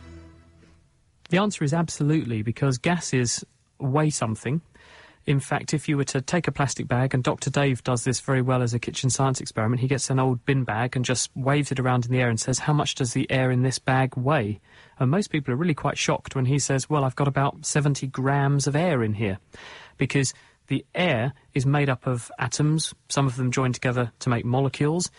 The 1.30 1.38
answer 1.38 1.62
is 1.62 1.72
absolutely, 1.72 2.42
because 2.42 2.76
gases 2.78 3.44
weigh 3.78 4.10
something. 4.10 4.60
In 5.26 5.40
fact, 5.40 5.72
if 5.72 5.88
you 5.88 5.96
were 5.96 6.04
to 6.04 6.20
take 6.20 6.46
a 6.46 6.52
plastic 6.52 6.86
bag, 6.86 7.14
and 7.14 7.24
Dr. 7.24 7.48
Dave 7.48 7.82
does 7.82 8.04
this 8.04 8.20
very 8.20 8.42
well 8.42 8.60
as 8.60 8.74
a 8.74 8.78
kitchen 8.78 9.08
science 9.08 9.40
experiment, 9.40 9.80
he 9.80 9.88
gets 9.88 10.10
an 10.10 10.18
old 10.18 10.44
bin 10.44 10.64
bag 10.64 10.96
and 10.96 11.04
just 11.04 11.30
waves 11.34 11.72
it 11.72 11.80
around 11.80 12.04
in 12.04 12.12
the 12.12 12.20
air 12.20 12.28
and 12.28 12.38
says, 12.38 12.58
How 12.60 12.74
much 12.74 12.94
does 12.94 13.14
the 13.14 13.30
air 13.30 13.50
in 13.50 13.62
this 13.62 13.78
bag 13.78 14.16
weigh? 14.16 14.60
And 14.98 15.10
most 15.10 15.28
people 15.28 15.54
are 15.54 15.56
really 15.56 15.74
quite 15.74 15.96
shocked 15.96 16.36
when 16.36 16.44
he 16.44 16.58
says, 16.58 16.90
Well, 16.90 17.04
I've 17.04 17.16
got 17.16 17.28
about 17.28 17.64
70 17.64 18.06
grams 18.08 18.66
of 18.66 18.76
air 18.76 19.02
in 19.02 19.14
here. 19.14 19.38
Because 19.96 20.34
the 20.66 20.84
air 20.94 21.32
is 21.54 21.64
made 21.64 21.88
up 21.88 22.06
of 22.06 22.30
atoms, 22.38 22.94
some 23.08 23.26
of 23.26 23.36
them 23.36 23.50
joined 23.50 23.74
together 23.74 24.12
to 24.18 24.28
make 24.28 24.44
molecules, 24.44 25.10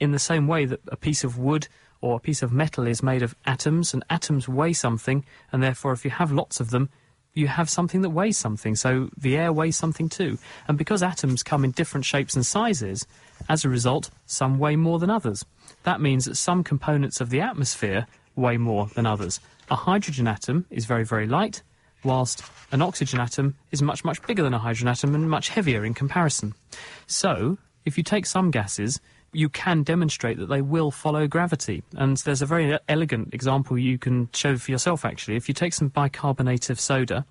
in 0.00 0.10
the 0.10 0.18
same 0.18 0.48
way 0.48 0.64
that 0.64 0.80
a 0.88 0.96
piece 0.96 1.22
of 1.22 1.38
wood 1.38 1.68
or 2.00 2.16
a 2.16 2.20
piece 2.20 2.42
of 2.42 2.52
metal 2.52 2.88
is 2.88 3.00
made 3.00 3.22
of 3.22 3.36
atoms, 3.46 3.94
and 3.94 4.02
atoms 4.10 4.48
weigh 4.48 4.72
something, 4.72 5.24
and 5.52 5.62
therefore, 5.62 5.92
if 5.92 6.04
you 6.04 6.10
have 6.10 6.32
lots 6.32 6.58
of 6.58 6.70
them, 6.70 6.90
you 7.34 7.48
have 7.48 7.70
something 7.70 8.02
that 8.02 8.10
weighs 8.10 8.36
something. 8.36 8.76
So 8.76 9.08
the 9.16 9.36
air 9.36 9.52
weighs 9.52 9.76
something 9.76 10.08
too. 10.08 10.38
And 10.68 10.76
because 10.76 11.02
atoms 11.02 11.42
come 11.42 11.64
in 11.64 11.70
different 11.70 12.04
shapes 12.04 12.34
and 12.34 12.44
sizes, 12.44 13.06
as 13.48 13.64
a 13.64 13.68
result, 13.68 14.10
some 14.26 14.58
weigh 14.58 14.76
more 14.76 14.98
than 14.98 15.10
others. 15.10 15.44
That 15.84 16.00
means 16.00 16.26
that 16.26 16.36
some 16.36 16.62
components 16.62 17.20
of 17.20 17.30
the 17.30 17.40
atmosphere 17.40 18.06
weigh 18.36 18.58
more 18.58 18.86
than 18.94 19.06
others. 19.06 19.40
A 19.70 19.76
hydrogen 19.76 20.28
atom 20.28 20.66
is 20.70 20.84
very, 20.84 21.04
very 21.04 21.26
light, 21.26 21.62
whilst 22.04 22.44
an 22.70 22.82
oxygen 22.82 23.20
atom 23.20 23.56
is 23.70 23.82
much, 23.82 24.04
much 24.04 24.22
bigger 24.26 24.42
than 24.42 24.54
a 24.54 24.58
hydrogen 24.58 24.88
atom 24.88 25.14
and 25.14 25.30
much 25.30 25.48
heavier 25.48 25.84
in 25.84 25.94
comparison. 25.94 26.54
So, 27.06 27.58
if 27.84 27.96
you 27.98 28.04
take 28.04 28.26
some 28.26 28.50
gases, 28.50 29.00
you 29.32 29.48
can 29.48 29.82
demonstrate 29.82 30.38
that 30.38 30.46
they 30.46 30.60
will 30.60 30.90
follow 30.90 31.26
gravity. 31.26 31.82
And 31.96 32.16
there's 32.18 32.42
a 32.42 32.46
very 32.46 32.78
elegant 32.88 33.32
example 33.32 33.78
you 33.78 33.98
can 33.98 34.28
show 34.32 34.56
for 34.56 34.70
yourself, 34.70 35.04
actually. 35.04 35.36
If 35.36 35.48
you 35.48 35.54
take 35.54 35.72
some 35.72 35.88
bicarbonate 35.88 36.70
of 36.70 36.78
soda, 36.78 37.24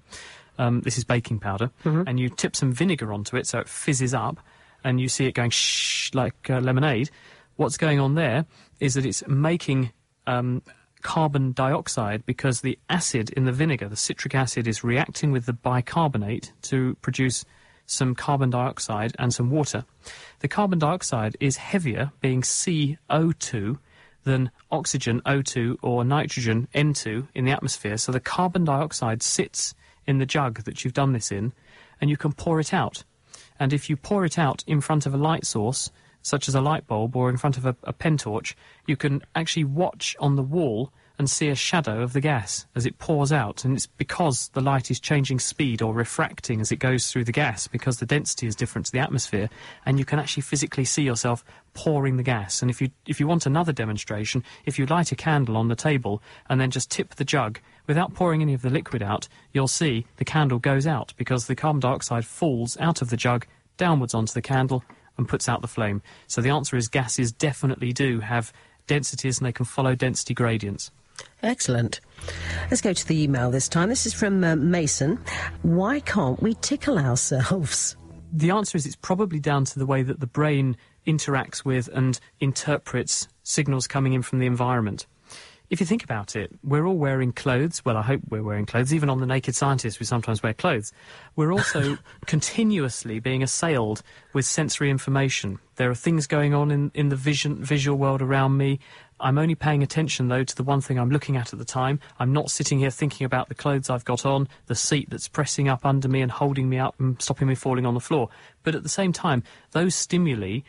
um, 0.57 0.81
this 0.81 0.97
is 0.97 1.03
baking 1.03 1.39
powder, 1.39 1.71
and 2.07 2.19
you 2.19 2.29
tip 2.29 2.55
some 2.55 2.71
vinegar 2.71 3.13
onto 3.13 3.37
it 3.37 3.47
so 3.47 3.59
it 3.59 3.69
fizzes 3.69 4.13
up, 4.13 4.39
and 4.83 4.99
you 4.99 5.07
see 5.07 5.25
it 5.25 5.33
going 5.33 5.51
shh 5.51 6.13
like 6.13 6.49
uh, 6.49 6.59
lemonade, 6.59 7.09
what's 7.55 7.77
going 7.77 7.99
on 7.99 8.15
there 8.15 8.45
is 8.79 8.95
that 8.95 9.05
it's 9.05 9.25
making 9.27 9.91
um, 10.25 10.61
carbon 11.01 11.51
dioxide 11.51 12.25
because 12.25 12.61
the 12.61 12.77
acid 12.89 13.29
in 13.31 13.45
the 13.45 13.51
vinegar, 13.51 13.87
the 13.87 13.95
citric 13.95 14.33
acid, 14.33 14.67
is 14.67 14.83
reacting 14.83 15.31
with 15.31 15.45
the 15.45 15.53
bicarbonate 15.53 16.51
to 16.63 16.95
produce 17.01 17.45
some 17.91 18.15
carbon 18.15 18.49
dioxide 18.49 19.13
and 19.19 19.33
some 19.33 19.51
water. 19.51 19.83
The 20.39 20.47
carbon 20.47 20.79
dioxide 20.79 21.35
is 21.39 21.57
heavier, 21.57 22.11
being 22.21 22.41
CO2, 22.41 23.77
than 24.23 24.51
oxygen 24.71 25.21
O2 25.25 25.77
or 25.81 26.03
nitrogen 26.03 26.67
N2 26.73 27.27
in 27.33 27.45
the 27.45 27.51
atmosphere. 27.51 27.97
So 27.97 28.11
the 28.11 28.19
carbon 28.19 28.63
dioxide 28.63 29.23
sits 29.23 29.73
in 30.05 30.19
the 30.19 30.25
jug 30.25 30.63
that 30.63 30.83
you've 30.83 30.93
done 30.93 31.11
this 31.11 31.31
in, 31.31 31.53
and 31.99 32.09
you 32.09 32.17
can 32.17 32.31
pour 32.31 32.59
it 32.59 32.73
out. 32.73 33.03
And 33.59 33.73
if 33.73 33.89
you 33.89 33.97
pour 33.97 34.25
it 34.25 34.39
out 34.39 34.63
in 34.67 34.81
front 34.81 35.05
of 35.05 35.13
a 35.13 35.17
light 35.17 35.45
source, 35.45 35.91
such 36.21 36.47
as 36.47 36.55
a 36.55 36.61
light 36.61 36.87
bulb 36.87 37.15
or 37.15 37.29
in 37.29 37.37
front 37.37 37.57
of 37.57 37.65
a, 37.65 37.75
a 37.83 37.93
pen 37.93 38.17
torch, 38.17 38.55
you 38.85 38.95
can 38.95 39.21
actually 39.35 39.63
watch 39.63 40.15
on 40.19 40.35
the 40.35 40.43
wall 40.43 40.91
and 41.21 41.29
see 41.29 41.49
a 41.49 41.55
shadow 41.55 42.01
of 42.01 42.13
the 42.13 42.19
gas 42.19 42.65
as 42.73 42.87
it 42.87 42.97
pours 42.97 43.31
out. 43.31 43.63
And 43.63 43.75
it's 43.75 43.85
because 43.85 44.49
the 44.53 44.59
light 44.59 44.89
is 44.89 44.99
changing 44.99 45.37
speed 45.37 45.83
or 45.83 45.93
refracting 45.93 46.59
as 46.59 46.71
it 46.71 46.77
goes 46.77 47.11
through 47.11 47.25
the 47.25 47.31
gas 47.31 47.67
because 47.67 47.99
the 47.99 48.07
density 48.07 48.47
is 48.47 48.55
different 48.55 48.87
to 48.87 48.91
the 48.91 48.97
atmosphere. 48.97 49.47
And 49.85 49.99
you 49.99 50.03
can 50.03 50.17
actually 50.17 50.41
physically 50.41 50.83
see 50.83 51.03
yourself 51.03 51.45
pouring 51.75 52.17
the 52.17 52.23
gas. 52.23 52.63
And 52.63 52.71
if 52.71 52.81
you, 52.81 52.89
if 53.05 53.19
you 53.19 53.27
want 53.27 53.45
another 53.45 53.71
demonstration, 53.71 54.43
if 54.65 54.79
you 54.79 54.87
light 54.87 55.11
a 55.11 55.15
candle 55.15 55.57
on 55.57 55.67
the 55.67 55.75
table 55.75 56.23
and 56.49 56.59
then 56.59 56.71
just 56.71 56.89
tip 56.89 57.13
the 57.13 57.23
jug 57.23 57.59
without 57.85 58.15
pouring 58.15 58.41
any 58.41 58.55
of 58.55 58.63
the 58.63 58.71
liquid 58.71 59.03
out, 59.03 59.27
you'll 59.53 59.67
see 59.67 60.07
the 60.17 60.25
candle 60.25 60.57
goes 60.57 60.87
out 60.87 61.13
because 61.17 61.45
the 61.45 61.55
carbon 61.55 61.81
dioxide 61.81 62.25
falls 62.25 62.77
out 62.79 63.03
of 63.03 63.11
the 63.11 63.17
jug 63.17 63.45
downwards 63.77 64.15
onto 64.15 64.33
the 64.33 64.41
candle 64.41 64.83
and 65.19 65.29
puts 65.29 65.47
out 65.47 65.61
the 65.61 65.67
flame. 65.67 66.01
So 66.25 66.41
the 66.41 66.49
answer 66.49 66.77
is 66.77 66.87
gases 66.87 67.31
definitely 67.31 67.93
do 67.93 68.21
have 68.21 68.51
densities 68.87 69.37
and 69.37 69.45
they 69.45 69.51
can 69.51 69.65
follow 69.65 69.93
density 69.93 70.33
gradients. 70.33 70.89
Excellent. 71.43 71.99
Let's 72.69 72.81
go 72.81 72.93
to 72.93 73.07
the 73.07 73.23
email 73.23 73.51
this 73.51 73.67
time. 73.67 73.89
This 73.89 74.05
is 74.05 74.13
from 74.13 74.43
uh, 74.43 74.55
Mason. 74.55 75.19
Why 75.63 75.99
can't 76.01 76.41
we 76.41 76.53
tickle 76.55 76.97
ourselves? 76.97 77.95
The 78.33 78.51
answer 78.51 78.77
is 78.77 78.85
it's 78.85 78.95
probably 78.95 79.39
down 79.39 79.65
to 79.65 79.79
the 79.79 79.85
way 79.85 80.03
that 80.03 80.19
the 80.19 80.27
brain 80.27 80.77
interacts 81.05 81.65
with 81.65 81.89
and 81.89 82.19
interprets 82.39 83.27
signals 83.43 83.87
coming 83.87 84.13
in 84.13 84.21
from 84.21 84.39
the 84.39 84.45
environment. 84.45 85.05
If 85.71 85.79
you 85.79 85.85
think 85.85 86.03
about 86.03 86.35
it, 86.35 86.51
we're 86.65 86.85
all 86.85 86.97
wearing 86.97 87.31
clothes. 87.31 87.85
Well, 87.85 87.95
I 87.95 88.01
hope 88.01 88.19
we're 88.27 88.43
wearing 88.43 88.65
clothes. 88.65 88.93
Even 88.93 89.09
on 89.09 89.21
the 89.21 89.25
Naked 89.25 89.55
Scientist, 89.55 90.01
we 90.01 90.05
sometimes 90.05 90.43
wear 90.43 90.53
clothes. 90.53 90.91
We're 91.37 91.53
also 91.53 91.97
continuously 92.25 93.21
being 93.21 93.41
assailed 93.41 94.03
with 94.33 94.43
sensory 94.43 94.89
information. 94.89 95.59
There 95.77 95.89
are 95.89 95.95
things 95.95 96.27
going 96.27 96.53
on 96.53 96.71
in, 96.71 96.91
in 96.93 97.07
the 97.07 97.15
vision, 97.15 97.63
visual 97.63 97.97
world 97.97 98.21
around 98.21 98.57
me. 98.57 98.79
I'm 99.21 99.37
only 99.37 99.55
paying 99.55 99.81
attention, 99.81 100.27
though, 100.27 100.43
to 100.43 100.55
the 100.57 100.63
one 100.63 100.81
thing 100.81 100.99
I'm 100.99 101.09
looking 101.09 101.37
at 101.37 101.53
at 101.53 101.59
the 101.59 101.63
time. 101.63 102.01
I'm 102.19 102.33
not 102.33 102.51
sitting 102.51 102.79
here 102.79 102.91
thinking 102.91 103.23
about 103.23 103.47
the 103.47 103.55
clothes 103.55 103.89
I've 103.89 104.03
got 104.03 104.25
on, 104.25 104.49
the 104.65 104.75
seat 104.75 105.09
that's 105.09 105.29
pressing 105.29 105.69
up 105.69 105.85
under 105.85 106.09
me 106.09 106.19
and 106.19 106.33
holding 106.33 106.67
me 106.67 106.79
up 106.79 106.99
and 106.99 107.21
stopping 107.21 107.47
me 107.47 107.55
falling 107.55 107.85
on 107.85 107.93
the 107.93 108.01
floor. 108.01 108.27
But 108.63 108.75
at 108.75 108.83
the 108.83 108.89
same 108.89 109.13
time, 109.13 109.41
those 109.71 109.95
stimuli, 109.95 110.63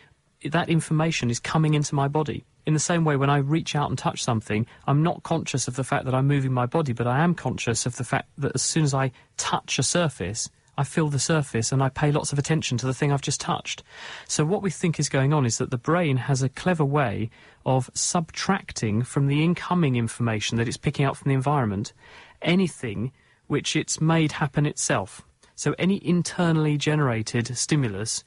that 0.44 0.68
information 0.68 1.28
is 1.28 1.40
coming 1.40 1.74
into 1.74 1.96
my 1.96 2.06
body. 2.06 2.44
In 2.64 2.74
the 2.74 2.80
same 2.80 3.04
way, 3.04 3.16
when 3.16 3.30
I 3.30 3.38
reach 3.38 3.74
out 3.74 3.90
and 3.90 3.98
touch 3.98 4.22
something, 4.22 4.66
I'm 4.86 5.02
not 5.02 5.24
conscious 5.24 5.66
of 5.66 5.76
the 5.76 5.84
fact 5.84 6.04
that 6.04 6.14
I'm 6.14 6.28
moving 6.28 6.52
my 6.52 6.66
body, 6.66 6.92
but 6.92 7.06
I 7.06 7.24
am 7.24 7.34
conscious 7.34 7.86
of 7.86 7.96
the 7.96 8.04
fact 8.04 8.28
that 8.38 8.52
as 8.54 8.62
soon 8.62 8.84
as 8.84 8.94
I 8.94 9.10
touch 9.36 9.78
a 9.78 9.82
surface, 9.82 10.48
I 10.78 10.84
feel 10.84 11.08
the 11.08 11.18
surface 11.18 11.70
and 11.70 11.82
I 11.82 11.90
pay 11.90 12.12
lots 12.12 12.32
of 12.32 12.38
attention 12.38 12.78
to 12.78 12.86
the 12.86 12.94
thing 12.94 13.12
I've 13.12 13.20
just 13.20 13.40
touched. 13.40 13.82
So, 14.26 14.44
what 14.44 14.62
we 14.62 14.70
think 14.70 14.98
is 14.98 15.08
going 15.08 15.32
on 15.32 15.44
is 15.44 15.58
that 15.58 15.70
the 15.70 15.76
brain 15.76 16.16
has 16.16 16.42
a 16.42 16.48
clever 16.48 16.84
way 16.84 17.30
of 17.66 17.90
subtracting 17.94 19.02
from 19.02 19.26
the 19.26 19.44
incoming 19.44 19.96
information 19.96 20.56
that 20.56 20.68
it's 20.68 20.76
picking 20.76 21.04
up 21.04 21.16
from 21.16 21.28
the 21.28 21.34
environment 21.34 21.92
anything 22.40 23.12
which 23.46 23.76
it's 23.76 24.00
made 24.00 24.32
happen 24.32 24.66
itself. 24.66 25.22
So, 25.54 25.74
any 25.78 26.04
internally 26.06 26.78
generated 26.78 27.56
stimulus, 27.56 28.24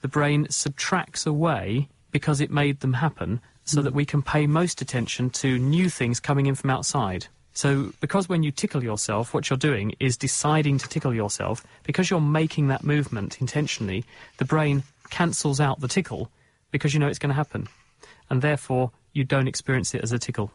the 0.00 0.08
brain 0.08 0.48
subtracts 0.50 1.26
away 1.26 1.88
because 2.10 2.40
it 2.40 2.50
made 2.50 2.80
them 2.80 2.94
happen 2.94 3.40
so 3.64 3.82
that 3.82 3.90
hmm. 3.90 3.96
we 3.96 4.04
can 4.04 4.22
pay 4.22 4.46
most 4.46 4.80
attention 4.80 5.30
to 5.30 5.58
new 5.58 5.88
things 5.88 6.20
coming 6.20 6.46
in 6.46 6.54
from 6.54 6.70
outside. 6.70 7.26
So, 7.56 7.92
because 8.00 8.28
when 8.28 8.42
you 8.42 8.50
tickle 8.50 8.82
yourself, 8.82 9.32
what 9.32 9.48
you're 9.48 9.56
doing 9.56 9.94
is 10.00 10.16
deciding 10.16 10.78
to 10.78 10.88
tickle 10.88 11.14
yourself, 11.14 11.64
because 11.84 12.10
you're 12.10 12.20
making 12.20 12.66
that 12.68 12.82
movement 12.82 13.40
intentionally, 13.40 14.04
the 14.38 14.44
brain 14.44 14.82
cancels 15.10 15.60
out 15.60 15.80
the 15.80 15.86
tickle 15.86 16.30
because 16.72 16.92
you 16.92 16.98
know 16.98 17.06
it's 17.06 17.20
going 17.20 17.30
to 17.30 17.34
happen. 17.34 17.68
And 18.28 18.42
therefore, 18.42 18.90
you 19.12 19.22
don't 19.22 19.46
experience 19.46 19.94
it 19.94 20.02
as 20.02 20.10
a 20.10 20.18
tickle. 20.18 20.50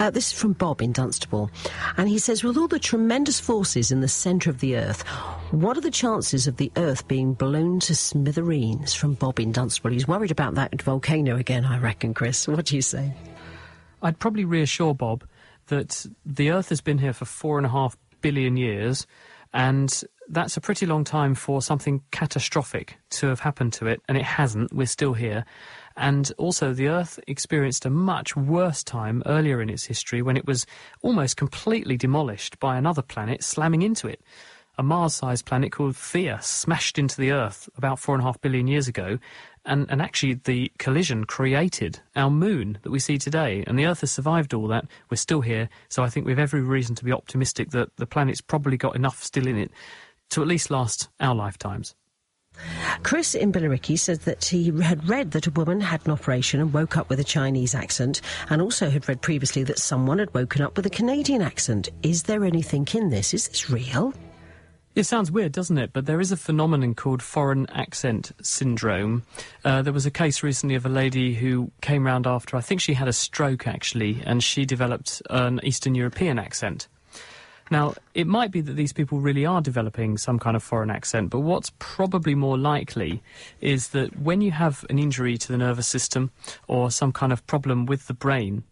Uh, 0.00 0.08
this 0.08 0.28
is 0.28 0.32
from 0.32 0.54
Bob 0.54 0.80
in 0.80 0.92
Dunstable. 0.92 1.50
And 1.98 2.08
he 2.08 2.18
says, 2.18 2.42
with 2.42 2.56
all 2.56 2.68
the 2.68 2.78
tremendous 2.78 3.38
forces 3.38 3.92
in 3.92 4.00
the 4.00 4.08
centre 4.08 4.48
of 4.48 4.60
the 4.60 4.76
Earth, 4.76 5.02
what 5.50 5.76
are 5.76 5.82
the 5.82 5.90
chances 5.90 6.46
of 6.46 6.56
the 6.56 6.72
Earth 6.76 7.06
being 7.06 7.34
blown 7.34 7.80
to 7.80 7.94
smithereens? 7.94 8.94
From 8.94 9.12
Bob 9.12 9.38
in 9.38 9.52
Dunstable. 9.52 9.90
He's 9.90 10.08
worried 10.08 10.30
about 10.30 10.54
that 10.54 10.80
volcano 10.80 11.36
again, 11.36 11.66
I 11.66 11.78
reckon, 11.78 12.14
Chris. 12.14 12.48
What 12.48 12.64
do 12.64 12.76
you 12.76 12.82
say? 12.82 13.12
I'd 14.00 14.18
probably 14.18 14.46
reassure 14.46 14.94
Bob 14.94 15.22
that 15.66 16.06
the 16.24 16.50
Earth 16.50 16.70
has 16.70 16.80
been 16.80 16.96
here 16.96 17.12
for 17.12 17.26
four 17.26 17.58
and 17.58 17.66
a 17.66 17.70
half 17.70 17.94
billion 18.22 18.56
years, 18.56 19.06
and 19.52 20.02
that's 20.30 20.56
a 20.56 20.62
pretty 20.62 20.86
long 20.86 21.04
time 21.04 21.34
for 21.34 21.60
something 21.60 22.02
catastrophic 22.10 22.96
to 23.10 23.26
have 23.26 23.40
happened 23.40 23.74
to 23.74 23.86
it, 23.86 24.00
and 24.08 24.16
it 24.16 24.24
hasn't. 24.24 24.72
We're 24.72 24.86
still 24.86 25.12
here. 25.12 25.44
And 26.00 26.32
also, 26.38 26.72
the 26.72 26.88
Earth 26.88 27.20
experienced 27.26 27.84
a 27.84 27.90
much 27.90 28.34
worse 28.34 28.82
time 28.82 29.22
earlier 29.26 29.60
in 29.60 29.68
its 29.68 29.84
history 29.84 30.22
when 30.22 30.38
it 30.38 30.46
was 30.46 30.64
almost 31.02 31.36
completely 31.36 31.98
demolished 31.98 32.58
by 32.58 32.78
another 32.78 33.02
planet 33.02 33.44
slamming 33.44 33.82
into 33.82 34.08
it. 34.08 34.22
A 34.78 34.82
Mars 34.82 35.12
sized 35.12 35.44
planet 35.44 35.72
called 35.72 35.96
Theia 35.96 36.42
smashed 36.42 36.98
into 36.98 37.20
the 37.20 37.32
Earth 37.32 37.68
about 37.76 37.98
four 37.98 38.14
and 38.14 38.22
a 38.22 38.24
half 38.24 38.40
billion 38.40 38.66
years 38.66 38.88
ago. 38.88 39.18
And, 39.66 39.90
and 39.90 40.00
actually, 40.00 40.40
the 40.42 40.72
collision 40.78 41.26
created 41.26 42.00
our 42.16 42.30
moon 42.30 42.78
that 42.82 42.90
we 42.90 42.98
see 42.98 43.18
today. 43.18 43.62
And 43.66 43.78
the 43.78 43.84
Earth 43.84 44.00
has 44.00 44.10
survived 44.10 44.54
all 44.54 44.68
that. 44.68 44.86
We're 45.10 45.18
still 45.18 45.42
here. 45.42 45.68
So 45.90 46.02
I 46.02 46.08
think 46.08 46.24
we 46.24 46.32
have 46.32 46.38
every 46.38 46.62
reason 46.62 46.94
to 46.94 47.04
be 47.04 47.12
optimistic 47.12 47.72
that 47.72 47.94
the 47.98 48.06
planet's 48.06 48.40
probably 48.40 48.78
got 48.78 48.96
enough 48.96 49.22
still 49.22 49.46
in 49.46 49.58
it 49.58 49.70
to 50.30 50.40
at 50.40 50.48
least 50.48 50.70
last 50.70 51.10
our 51.20 51.34
lifetimes. 51.34 51.94
Chris 53.02 53.34
in 53.34 53.52
Billericay 53.52 53.98
says 53.98 54.20
that 54.20 54.44
he 54.44 54.70
had 54.82 55.08
read 55.08 55.30
that 55.32 55.46
a 55.46 55.50
woman 55.50 55.80
had 55.80 56.04
an 56.04 56.12
operation 56.12 56.60
and 56.60 56.72
woke 56.72 56.96
up 56.96 57.08
with 57.08 57.18
a 57.18 57.24
Chinese 57.24 57.74
accent, 57.74 58.20
and 58.48 58.60
also 58.60 58.90
had 58.90 59.08
read 59.08 59.22
previously 59.22 59.64
that 59.64 59.78
someone 59.78 60.18
had 60.18 60.32
woken 60.34 60.62
up 60.62 60.76
with 60.76 60.86
a 60.86 60.90
Canadian 60.90 61.42
accent. 61.42 61.88
Is 62.02 62.24
there 62.24 62.44
anything 62.44 62.86
in 62.92 63.10
this? 63.10 63.32
Is 63.32 63.48
this 63.48 63.70
real? 63.70 64.12
It 64.94 65.04
sounds 65.04 65.30
weird, 65.30 65.52
doesn't 65.52 65.78
it? 65.78 65.92
But 65.92 66.06
there 66.06 66.20
is 66.20 66.32
a 66.32 66.36
phenomenon 66.36 66.94
called 66.94 67.22
foreign 67.22 67.68
accent 67.70 68.32
syndrome. 68.42 69.22
Uh, 69.64 69.82
there 69.82 69.92
was 69.92 70.04
a 70.04 70.10
case 70.10 70.42
recently 70.42 70.74
of 70.74 70.84
a 70.84 70.90
lady 70.90 71.34
who 71.34 71.70
came 71.80 72.04
round 72.04 72.26
after, 72.26 72.56
I 72.56 72.60
think 72.60 72.80
she 72.80 72.94
had 72.94 73.08
a 73.08 73.12
stroke 73.12 73.66
actually, 73.66 74.20
and 74.26 74.42
she 74.42 74.64
developed 74.64 75.22
an 75.30 75.60
Eastern 75.62 75.94
European 75.94 76.38
accent. 76.38 76.88
Now, 77.70 77.94
it 78.14 78.26
might 78.26 78.50
be 78.50 78.60
that 78.62 78.72
these 78.72 78.92
people 78.92 79.20
really 79.20 79.46
are 79.46 79.60
developing 79.60 80.18
some 80.18 80.40
kind 80.40 80.56
of 80.56 80.62
foreign 80.62 80.90
accent, 80.90 81.30
but 81.30 81.40
what's 81.40 81.70
probably 81.78 82.34
more 82.34 82.58
likely 82.58 83.22
is 83.60 83.88
that 83.88 84.18
when 84.18 84.40
you 84.40 84.50
have 84.50 84.84
an 84.90 84.98
injury 84.98 85.38
to 85.38 85.48
the 85.48 85.56
nervous 85.56 85.86
system 85.86 86.32
or 86.66 86.90
some 86.90 87.12
kind 87.12 87.32
of 87.32 87.46
problem 87.46 87.86
with 87.86 88.08
the 88.08 88.14
brain, 88.14 88.64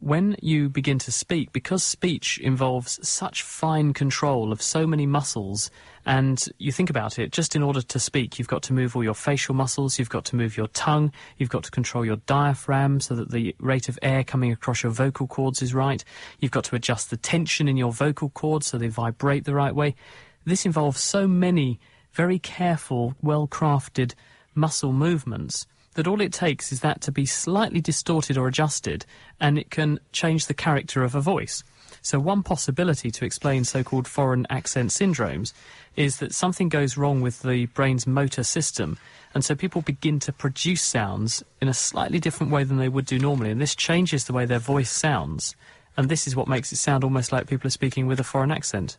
when 0.00 0.36
you 0.40 0.68
begin 0.68 0.98
to 1.00 1.10
speak, 1.10 1.52
because 1.52 1.82
speech 1.82 2.38
involves 2.38 3.06
such 3.06 3.42
fine 3.42 3.92
control 3.92 4.52
of 4.52 4.62
so 4.62 4.86
many 4.86 5.06
muscles, 5.06 5.70
and 6.06 6.44
you 6.58 6.70
think 6.70 6.88
about 6.88 7.18
it, 7.18 7.32
just 7.32 7.56
in 7.56 7.62
order 7.62 7.82
to 7.82 7.98
speak, 7.98 8.38
you've 8.38 8.48
got 8.48 8.62
to 8.62 8.72
move 8.72 8.94
all 8.94 9.02
your 9.02 9.14
facial 9.14 9.54
muscles, 9.54 9.98
you've 9.98 10.08
got 10.08 10.24
to 10.26 10.36
move 10.36 10.56
your 10.56 10.68
tongue, 10.68 11.12
you've 11.36 11.50
got 11.50 11.64
to 11.64 11.70
control 11.70 12.04
your 12.04 12.16
diaphragm 12.26 13.00
so 13.00 13.14
that 13.16 13.30
the 13.32 13.56
rate 13.58 13.88
of 13.88 13.98
air 14.00 14.22
coming 14.22 14.52
across 14.52 14.82
your 14.82 14.92
vocal 14.92 15.26
cords 15.26 15.62
is 15.62 15.74
right, 15.74 16.04
you've 16.38 16.52
got 16.52 16.64
to 16.64 16.76
adjust 16.76 17.10
the 17.10 17.16
tension 17.16 17.66
in 17.66 17.76
your 17.76 17.92
vocal 17.92 18.30
cords 18.30 18.68
so 18.68 18.78
they 18.78 18.88
vibrate 18.88 19.44
the 19.44 19.54
right 19.54 19.74
way. 19.74 19.96
This 20.44 20.64
involves 20.64 21.00
so 21.00 21.26
many 21.26 21.80
very 22.12 22.38
careful, 22.38 23.14
well 23.20 23.48
crafted 23.48 24.14
muscle 24.54 24.92
movements 24.92 25.66
that 25.98 26.06
all 26.06 26.20
it 26.20 26.32
takes 26.32 26.70
is 26.70 26.78
that 26.80 27.00
to 27.00 27.10
be 27.10 27.26
slightly 27.26 27.80
distorted 27.80 28.38
or 28.38 28.46
adjusted, 28.46 29.04
and 29.40 29.58
it 29.58 29.68
can 29.68 29.98
change 30.12 30.46
the 30.46 30.54
character 30.54 31.02
of 31.02 31.16
a 31.16 31.20
voice. 31.20 31.64
So, 32.02 32.20
one 32.20 32.44
possibility 32.44 33.10
to 33.10 33.24
explain 33.24 33.64
so 33.64 33.82
called 33.82 34.06
foreign 34.06 34.46
accent 34.48 34.90
syndromes 34.90 35.52
is 35.96 36.18
that 36.18 36.32
something 36.32 36.68
goes 36.68 36.96
wrong 36.96 37.20
with 37.20 37.42
the 37.42 37.66
brain's 37.66 38.06
motor 38.06 38.44
system, 38.44 38.96
and 39.34 39.44
so 39.44 39.56
people 39.56 39.82
begin 39.82 40.20
to 40.20 40.32
produce 40.32 40.82
sounds 40.82 41.42
in 41.60 41.66
a 41.66 41.74
slightly 41.74 42.20
different 42.20 42.52
way 42.52 42.62
than 42.62 42.76
they 42.76 42.88
would 42.88 43.06
do 43.06 43.18
normally, 43.18 43.50
and 43.50 43.60
this 43.60 43.74
changes 43.74 44.26
the 44.26 44.32
way 44.32 44.46
their 44.46 44.60
voice 44.60 44.92
sounds. 44.92 45.56
And 45.96 46.08
this 46.08 46.28
is 46.28 46.36
what 46.36 46.46
makes 46.46 46.72
it 46.72 46.76
sound 46.76 47.02
almost 47.02 47.32
like 47.32 47.48
people 47.48 47.66
are 47.66 47.70
speaking 47.70 48.06
with 48.06 48.20
a 48.20 48.24
foreign 48.24 48.52
accent. 48.52 48.98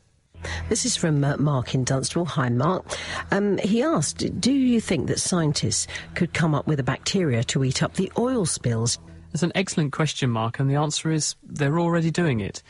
This 0.69 0.85
is 0.85 0.95
from 0.95 1.23
uh, 1.23 1.37
Mark 1.37 1.73
in 1.73 1.83
Dunstable. 1.83 2.25
Hi, 2.25 2.49
Mark. 2.49 2.85
Um, 3.31 3.57
he 3.57 3.81
asked, 3.81 4.39
do 4.39 4.51
you 4.51 4.79
think 4.79 5.07
that 5.07 5.19
scientists 5.19 5.87
could 6.15 6.33
come 6.33 6.53
up 6.53 6.67
with 6.67 6.79
a 6.79 6.83
bacteria 6.83 7.43
to 7.45 7.63
eat 7.63 7.83
up 7.83 7.95
the 7.95 8.11
oil 8.17 8.45
spills? 8.45 8.99
It's 9.33 9.43
an 9.43 9.51
excellent 9.53 9.91
question, 9.91 10.31
Mark, 10.31 10.59
and 10.59 10.69
the 10.69 10.75
answer 10.75 11.11
is 11.11 11.35
they're 11.43 11.79
already 11.79 12.09
doing 12.09 12.39
it. 12.39 12.63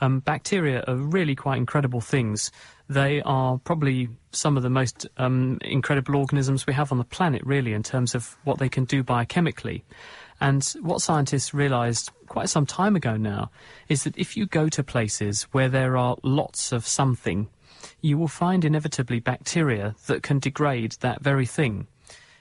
Um, 0.00 0.20
bacteria 0.20 0.82
are 0.88 0.96
really 0.96 1.34
quite 1.34 1.58
incredible 1.58 2.00
things. 2.00 2.50
They 2.88 3.20
are 3.22 3.58
probably 3.58 4.08
some 4.32 4.56
of 4.56 4.62
the 4.62 4.70
most 4.70 5.06
um, 5.18 5.58
incredible 5.62 6.16
organisms 6.16 6.66
we 6.66 6.72
have 6.72 6.90
on 6.90 6.98
the 6.98 7.04
planet, 7.04 7.42
really, 7.44 7.74
in 7.74 7.82
terms 7.82 8.14
of 8.14 8.36
what 8.44 8.58
they 8.58 8.68
can 8.68 8.84
do 8.84 9.04
biochemically. 9.04 9.82
And 10.40 10.64
what 10.80 11.00
scientists 11.00 11.54
realized 11.54 12.10
quite 12.28 12.48
some 12.48 12.66
time 12.66 12.96
ago 12.96 13.16
now 13.16 13.50
is 13.88 14.04
that 14.04 14.18
if 14.18 14.36
you 14.36 14.46
go 14.46 14.68
to 14.68 14.82
places 14.82 15.44
where 15.52 15.68
there 15.68 15.96
are 15.96 16.16
lots 16.22 16.72
of 16.72 16.86
something, 16.86 17.48
you 18.00 18.18
will 18.18 18.28
find 18.28 18.64
inevitably 18.64 19.20
bacteria 19.20 19.94
that 20.06 20.22
can 20.22 20.38
degrade 20.38 20.92
that 21.00 21.22
very 21.22 21.46
thing. 21.46 21.86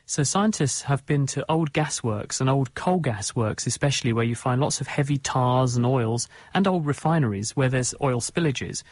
So 0.08 0.22
scientists 0.22 0.84
have 0.84 1.04
been 1.08 1.26
to 1.28 1.44
old 1.52 1.74
gasworks 1.74 2.40
and 2.40 2.48
old 2.48 2.76
coal 2.76 3.00
gas 3.00 3.36
works, 3.36 3.66
especially 3.66 4.14
where 4.14 4.24
you 4.24 4.36
find 4.36 4.62
lots 4.62 4.80
of 4.80 4.86
heavy 4.86 5.18
tars 5.18 5.76
and 5.76 5.84
oils, 5.84 6.28
and 6.54 6.68
old 6.68 6.86
refineries 6.86 7.56
where 7.56 7.70
there's 7.70 7.96
oil 8.00 8.22
spillages. 8.22 8.84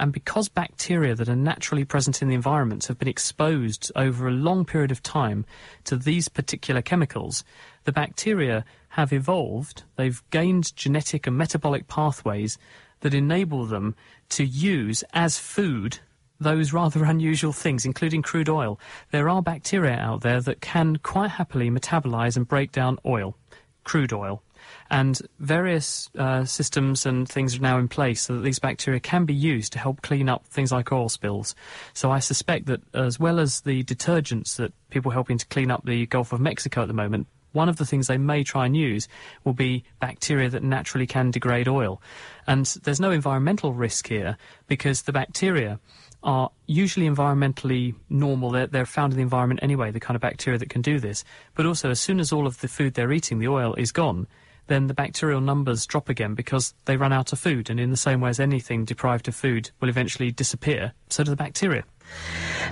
And 0.00 0.14
because 0.14 0.48
bacteria 0.48 1.14
that 1.14 1.28
are 1.28 1.36
naturally 1.36 1.84
present 1.84 2.22
in 2.22 2.28
the 2.28 2.34
environment 2.34 2.86
have 2.86 2.98
been 2.98 3.06
exposed 3.06 3.92
over 3.96 4.26
a 4.26 4.32
long 4.32 4.64
period 4.64 4.90
of 4.90 5.02
time 5.02 5.44
to 5.84 5.94
these 5.94 6.28
particular 6.28 6.80
chemicals, 6.80 7.44
the 7.84 7.92
bacteria 7.92 8.64
have 8.88 9.12
evolved, 9.12 9.82
they've 9.96 10.22
gained 10.30 10.74
genetic 10.74 11.26
and 11.26 11.36
metabolic 11.36 11.86
pathways 11.86 12.56
that 13.00 13.12
enable 13.12 13.66
them 13.66 13.94
to 14.30 14.44
use 14.46 15.04
as 15.12 15.38
food 15.38 15.98
those 16.42 16.72
rather 16.72 17.04
unusual 17.16 17.52
things, 17.52 17.84
including 17.84 18.22
crude 18.22 18.48
oil. 18.48 18.78
There 19.10 19.28
are 19.28 19.42
bacteria 19.42 19.96
out 19.96 20.22
there 20.22 20.40
that 20.40 20.60
can 20.60 20.96
quite 20.96 21.30
happily 21.30 21.70
metabolize 21.70 22.36
and 22.36 22.46
break 22.46 22.72
down 22.72 22.98
oil, 23.04 23.36
crude 23.84 24.12
oil. 24.12 24.42
And 24.90 25.20
various 25.38 26.10
uh, 26.18 26.44
systems 26.44 27.06
and 27.06 27.28
things 27.28 27.56
are 27.56 27.60
now 27.60 27.78
in 27.78 27.88
place 27.88 28.22
so 28.22 28.34
that 28.34 28.42
these 28.42 28.58
bacteria 28.58 29.00
can 29.00 29.24
be 29.24 29.34
used 29.34 29.72
to 29.72 29.78
help 29.78 30.02
clean 30.02 30.28
up 30.28 30.46
things 30.46 30.70
like 30.70 30.92
oil 30.92 31.08
spills. 31.08 31.54
So 31.94 32.10
I 32.10 32.18
suspect 32.18 32.66
that 32.66 32.80
as 32.94 33.18
well 33.18 33.40
as 33.40 33.62
the 33.62 33.82
detergents 33.84 34.56
that 34.56 34.72
people 34.90 35.10
are 35.10 35.14
helping 35.14 35.38
to 35.38 35.46
clean 35.46 35.70
up 35.70 35.84
the 35.84 36.06
Gulf 36.06 36.32
of 36.32 36.40
Mexico 36.40 36.82
at 36.82 36.88
the 36.88 36.94
moment, 36.94 37.26
one 37.52 37.68
of 37.68 37.76
the 37.76 37.86
things 37.86 38.06
they 38.06 38.18
may 38.18 38.42
try 38.44 38.66
and 38.66 38.76
use 38.76 39.08
will 39.44 39.52
be 39.52 39.84
bacteria 40.00 40.48
that 40.50 40.62
naturally 40.62 41.06
can 41.06 41.30
degrade 41.30 41.68
oil. 41.68 42.00
And 42.46 42.66
there's 42.82 43.00
no 43.00 43.10
environmental 43.10 43.72
risk 43.72 44.08
here 44.08 44.36
because 44.66 45.02
the 45.02 45.12
bacteria 45.12 45.78
are 46.22 46.50
usually 46.66 47.08
environmentally 47.08 47.94
normal. 48.08 48.50
They're, 48.50 48.66
they're, 48.66 48.86
found 48.86 49.12
in 49.12 49.16
the 49.16 49.22
environment 49.22 49.60
anyway, 49.62 49.90
the 49.90 50.00
kind 50.00 50.14
of 50.14 50.20
bacteria 50.20 50.58
that 50.58 50.70
can 50.70 50.82
do 50.82 50.98
this. 50.98 51.24
But 51.54 51.66
also, 51.66 51.90
as 51.90 52.00
soon 52.00 52.20
as 52.20 52.32
all 52.32 52.46
of 52.46 52.60
the 52.60 52.68
food 52.68 52.94
they're 52.94 53.12
eating, 53.12 53.38
the 53.38 53.48
oil, 53.48 53.74
is 53.74 53.92
gone, 53.92 54.26
then 54.68 54.86
the 54.86 54.94
bacterial 54.94 55.40
numbers 55.40 55.86
drop 55.86 56.08
again 56.08 56.34
because 56.34 56.74
they 56.84 56.96
run 56.96 57.12
out 57.12 57.32
of 57.32 57.38
food. 57.38 57.68
And 57.68 57.80
in 57.80 57.90
the 57.90 57.96
same 57.96 58.20
way 58.20 58.30
as 58.30 58.40
anything 58.40 58.84
deprived 58.84 59.28
of 59.28 59.34
food 59.34 59.70
will 59.80 59.88
eventually 59.88 60.30
disappear, 60.30 60.92
so 61.08 61.24
do 61.24 61.30
the 61.30 61.36
bacteria. 61.36 61.84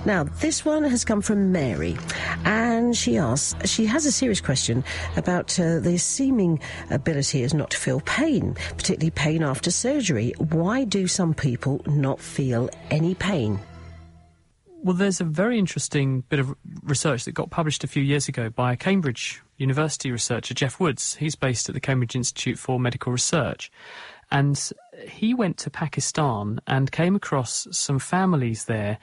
Now, 0.05 0.23
this 0.23 0.65
one 0.65 0.83
has 0.83 1.05
come 1.05 1.21
from 1.21 1.51
Mary, 1.51 1.97
and 2.43 2.95
she 2.95 3.17
asks, 3.17 3.69
she 3.69 3.85
has 3.85 4.05
a 4.05 4.11
serious 4.11 4.41
question 4.41 4.83
about 5.15 5.59
uh, 5.59 5.79
the 5.79 5.97
seeming 5.97 6.59
ability 6.89 7.43
is 7.43 7.53
not 7.53 7.69
to 7.71 7.77
feel 7.77 8.01
pain, 8.01 8.55
particularly 8.77 9.11
pain 9.11 9.43
after 9.43 9.69
surgery. 9.69 10.33
Why 10.37 10.85
do 10.85 11.07
some 11.07 11.33
people 11.33 11.81
not 11.85 12.19
feel 12.19 12.69
any 12.89 13.13
pain? 13.13 13.59
Well, 14.83 14.95
there's 14.95 15.21
a 15.21 15.25
very 15.25 15.59
interesting 15.59 16.21
bit 16.21 16.39
of 16.39 16.55
research 16.81 17.25
that 17.25 17.33
got 17.33 17.51
published 17.51 17.83
a 17.83 17.87
few 17.87 18.01
years 18.01 18.27
ago 18.27 18.49
by 18.49 18.73
a 18.73 18.75
Cambridge 18.75 19.39
University 19.57 20.11
researcher, 20.11 20.55
Geoff 20.55 20.79
Woods. 20.79 21.15
He's 21.15 21.35
based 21.35 21.69
at 21.69 21.75
the 21.75 21.79
Cambridge 21.79 22.15
Institute 22.15 22.57
for 22.57 22.79
Medical 22.79 23.11
Research. 23.11 23.71
And 24.31 24.71
he 25.07 25.33
went 25.33 25.57
to 25.57 25.69
Pakistan 25.69 26.59
and 26.65 26.91
came 26.91 27.15
across 27.15 27.67
some 27.71 27.99
families 27.99 28.65
there 28.65 28.97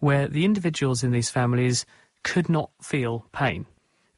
where 0.00 0.28
the 0.28 0.44
individuals 0.44 1.02
in 1.02 1.10
these 1.10 1.30
families 1.30 1.86
could 2.22 2.48
not 2.48 2.70
feel 2.82 3.26
pain. 3.32 3.66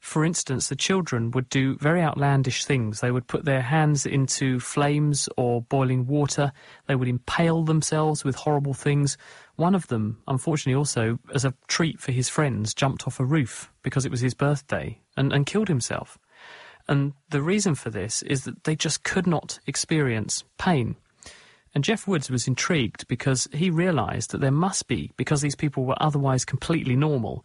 For 0.06 0.24
instance, 0.24 0.68
the 0.68 0.76
children 0.76 1.32
would 1.32 1.48
do 1.48 1.76
very 1.78 2.00
outlandish 2.00 2.64
things. 2.64 3.00
They 3.00 3.10
would 3.10 3.26
put 3.26 3.44
their 3.44 3.62
hands 3.62 4.06
into 4.06 4.60
flames 4.60 5.28
or 5.36 5.62
boiling 5.62 6.06
water. 6.06 6.52
They 6.86 6.94
would 6.94 7.08
impale 7.08 7.64
themselves 7.64 8.22
with 8.22 8.36
horrible 8.36 8.72
things. 8.72 9.18
One 9.56 9.74
of 9.74 9.88
them, 9.88 10.22
unfortunately, 10.28 10.78
also, 10.78 11.18
as 11.34 11.44
a 11.44 11.54
treat 11.66 11.98
for 11.98 12.12
his 12.12 12.28
friends, 12.28 12.72
jumped 12.72 13.08
off 13.08 13.18
a 13.18 13.24
roof 13.24 13.72
because 13.82 14.04
it 14.04 14.12
was 14.12 14.20
his 14.20 14.34
birthday 14.34 15.00
and, 15.16 15.32
and 15.32 15.44
killed 15.44 15.66
himself. 15.66 16.18
And 16.88 17.14
the 17.30 17.42
reason 17.42 17.74
for 17.74 17.90
this 17.90 18.22
is 18.22 18.44
that 18.44 18.64
they 18.64 18.76
just 18.76 19.02
could 19.02 19.26
not 19.26 19.58
experience 19.66 20.44
pain. 20.58 20.96
And 21.74 21.84
Geoff 21.84 22.06
Woods 22.06 22.30
was 22.30 22.48
intrigued 22.48 23.06
because 23.08 23.48
he 23.52 23.68
realised 23.68 24.30
that 24.30 24.40
there 24.40 24.50
must 24.50 24.86
be, 24.86 25.12
because 25.16 25.42
these 25.42 25.56
people 25.56 25.84
were 25.84 26.00
otherwise 26.00 26.44
completely 26.44 26.96
normal, 26.96 27.44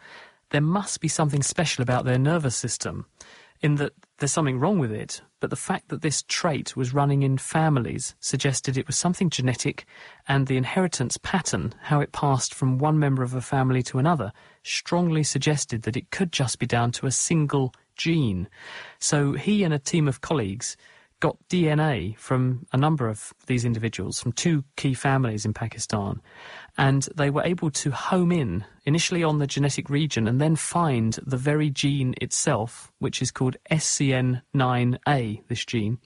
there 0.52 0.62
must 0.62 1.02
be 1.02 1.08
something 1.08 1.44
special 1.44 1.82
about 1.82 2.06
their 2.06 2.20
nervous 2.20 2.56
system, 2.56 3.06
in 3.62 3.76
that 3.76 3.94
there's 4.18 4.32
something 4.32 4.60
wrong 4.60 4.80
with 4.80 4.92
it. 4.92 5.22
But 5.40 5.50
the 5.50 5.56
fact 5.56 5.90
that 5.90 6.02
this 6.02 6.24
trait 6.28 6.76
was 6.76 6.94
running 6.94 7.24
in 7.24 7.38
families 7.38 8.16
suggested 8.20 8.78
it 8.78 8.88
was 8.88 8.96
something 8.96 9.30
genetic, 9.30 9.86
and 10.28 10.48
the 10.48 10.58
inheritance 10.58 11.18
pattern, 11.18 11.74
how 11.82 12.00
it 12.00 12.12
passed 12.12 12.54
from 12.54 12.78
one 12.78 13.00
member 13.00 13.24
of 13.24 13.34
a 13.34 13.42
family 13.42 13.84
to 13.84 14.00
another, 14.00 14.32
strongly 14.64 15.24
suggested 15.24 15.82
that 15.82 15.98
it 15.98 16.12
could 16.12 16.32
just 16.32 16.60
be 16.60 16.66
down 16.66 16.92
to 16.92 17.06
a 17.06 17.12
single 17.12 17.74
gene. 17.96 18.48
So 19.00 19.34
he 19.34 19.64
and 19.64 19.74
a 19.74 19.80
team 19.80 20.08
of 20.08 20.22
colleagues 20.22 20.78
got 21.22 21.38
DNA 21.50 22.18
from 22.18 22.66
a 22.74 22.78
number 22.78 23.08
of 23.08 23.34
these 23.46 23.64
individuals 23.64 24.20
from 24.20 24.34
two 24.34 24.64
key 24.76 24.94
families 24.94 25.46
in 25.46 25.54
Pakistan, 25.54 26.20
and 26.78 27.08
they 27.16 27.30
were 27.30 27.44
able 27.44 27.70
to 27.70 27.92
home 27.92 28.32
in 28.32 28.66
initially 28.86 29.24
on 29.24 29.38
the 29.38 29.48
genetic 29.48 29.90
region 29.90 30.28
and 30.28 30.42
then 30.42 30.56
find 30.56 31.20
the 31.26 31.38
very 31.38 31.70
gene 31.70 32.16
itself, 32.20 32.92
which 33.00 33.22
is 33.22 33.32
called 33.32 33.56
SCN9A, 33.70 35.48
this 35.48 35.64
gene, 35.64 36.00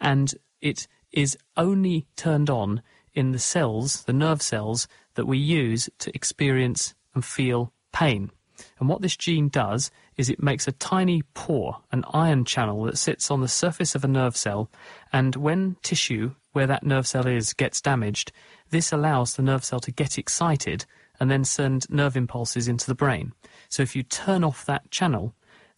and 0.00 0.34
it 0.60 0.88
is 1.12 1.36
only 1.56 2.06
turned 2.16 2.50
on 2.50 2.82
in 3.14 3.32
the 3.32 3.38
cells, 3.38 4.04
the 4.04 4.12
nerve 4.12 4.42
cells, 4.42 4.88
that 5.14 5.26
we 5.26 5.38
use 5.38 5.90
to 5.98 6.14
experience 6.14 6.94
and 7.14 7.24
feel 7.24 7.72
pain. 7.92 8.30
And 8.78 8.88
what 8.88 9.02
this 9.02 9.16
gene 9.16 9.48
does 9.48 9.90
is 10.16 10.28
it 10.28 10.42
makes 10.42 10.66
a 10.66 10.72
tiny 10.72 11.22
pore, 11.34 11.78
an 11.92 12.04
ion 12.12 12.44
channel 12.44 12.84
that 12.84 12.98
sits 12.98 13.30
on 13.30 13.40
the 13.40 13.48
surface 13.48 13.94
of 13.94 14.04
a 14.04 14.08
nerve 14.08 14.36
cell, 14.36 14.70
and 15.12 15.36
when 15.36 15.76
tissue 15.82 16.34
where 16.52 16.66
that 16.66 16.84
nerve 16.84 17.06
cell 17.06 17.26
is 17.26 17.52
gets 17.52 17.80
damaged, 17.80 18.32
this 18.70 18.92
allows 18.92 19.34
the 19.34 19.42
nerve 19.42 19.64
cell 19.64 19.80
to 19.80 19.92
get 19.92 20.18
excited 20.18 20.84
and 21.20 21.30
then 21.30 21.44
send 21.44 21.88
nerve 21.90 22.16
impulses 22.16 22.68
into 22.68 22.86
the 22.86 22.94
brain. 22.94 23.32
So 23.68 23.82
if 23.82 23.94
you 23.96 24.02
turn 24.02 24.44
off 24.44 24.64
that 24.66 24.90
channel, 24.90 25.34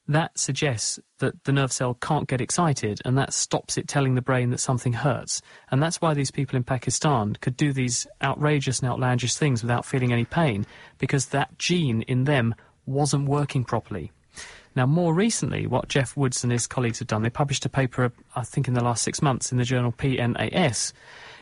that 0.09 0.37
suggests 0.39 0.99
that 1.19 1.45
the 1.45 1.53
nerve 1.53 1.73
cell 1.73 1.95
can't 1.95 2.29
get 2.29 2.41
excited 2.41 3.01
and 3.05 3.17
that 3.17 3.33
stops 3.33 3.79
it 3.79 3.87
telling 3.87 4.17
the 4.17 4.23
brain 4.23 4.51
that 4.51 4.59
something 4.59 4.93
hurts. 4.93 5.41
And 5.71 5.83
that's 5.83 6.01
why 6.01 6.15
these 6.15 6.33
people 6.33 6.57
in 6.57 6.65
Pakistan 6.65 7.37
could 7.41 7.57
do 7.57 7.73
these 7.73 8.07
outrageous 8.21 8.81
and 8.81 8.89
outlandish 8.89 9.37
things 9.37 9.63
without 9.63 9.85
feeling 9.85 10.13
any 10.13 10.25
pain, 10.25 10.67
because 10.99 11.27
that 11.27 11.59
gene 11.59 12.03
in 12.03 12.25
them 12.25 12.55
wasn't 12.87 13.29
working 13.29 13.65
properly. 13.65 14.13
Now, 14.77 14.87
more 14.87 15.13
recently, 15.13 15.67
what 15.67 15.89
Geoff 15.89 16.17
Woods 16.17 16.45
and 16.45 16.53
his 16.53 16.67
colleagues 16.67 17.01
have 17.01 17.09
done, 17.09 17.23
they 17.23 17.31
published 17.31 17.67
a 17.67 17.69
paper, 17.69 18.13
I 18.37 18.43
think, 18.43 18.69
in 18.69 18.75
the 18.75 18.85
last 18.85 19.03
six 19.03 19.21
months 19.21 19.51
in 19.51 19.59
the 19.59 19.65
journal 19.65 19.93
PNAS, 19.93 20.93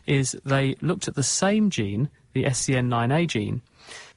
is 0.07 0.35
they 0.43 0.75
looked 0.81 1.07
at 1.07 1.15
the 1.15 1.23
same 1.23 1.69
gene, 1.69 2.09
the 2.33 2.45
SCN9A 2.45 3.27
gene, 3.27 3.61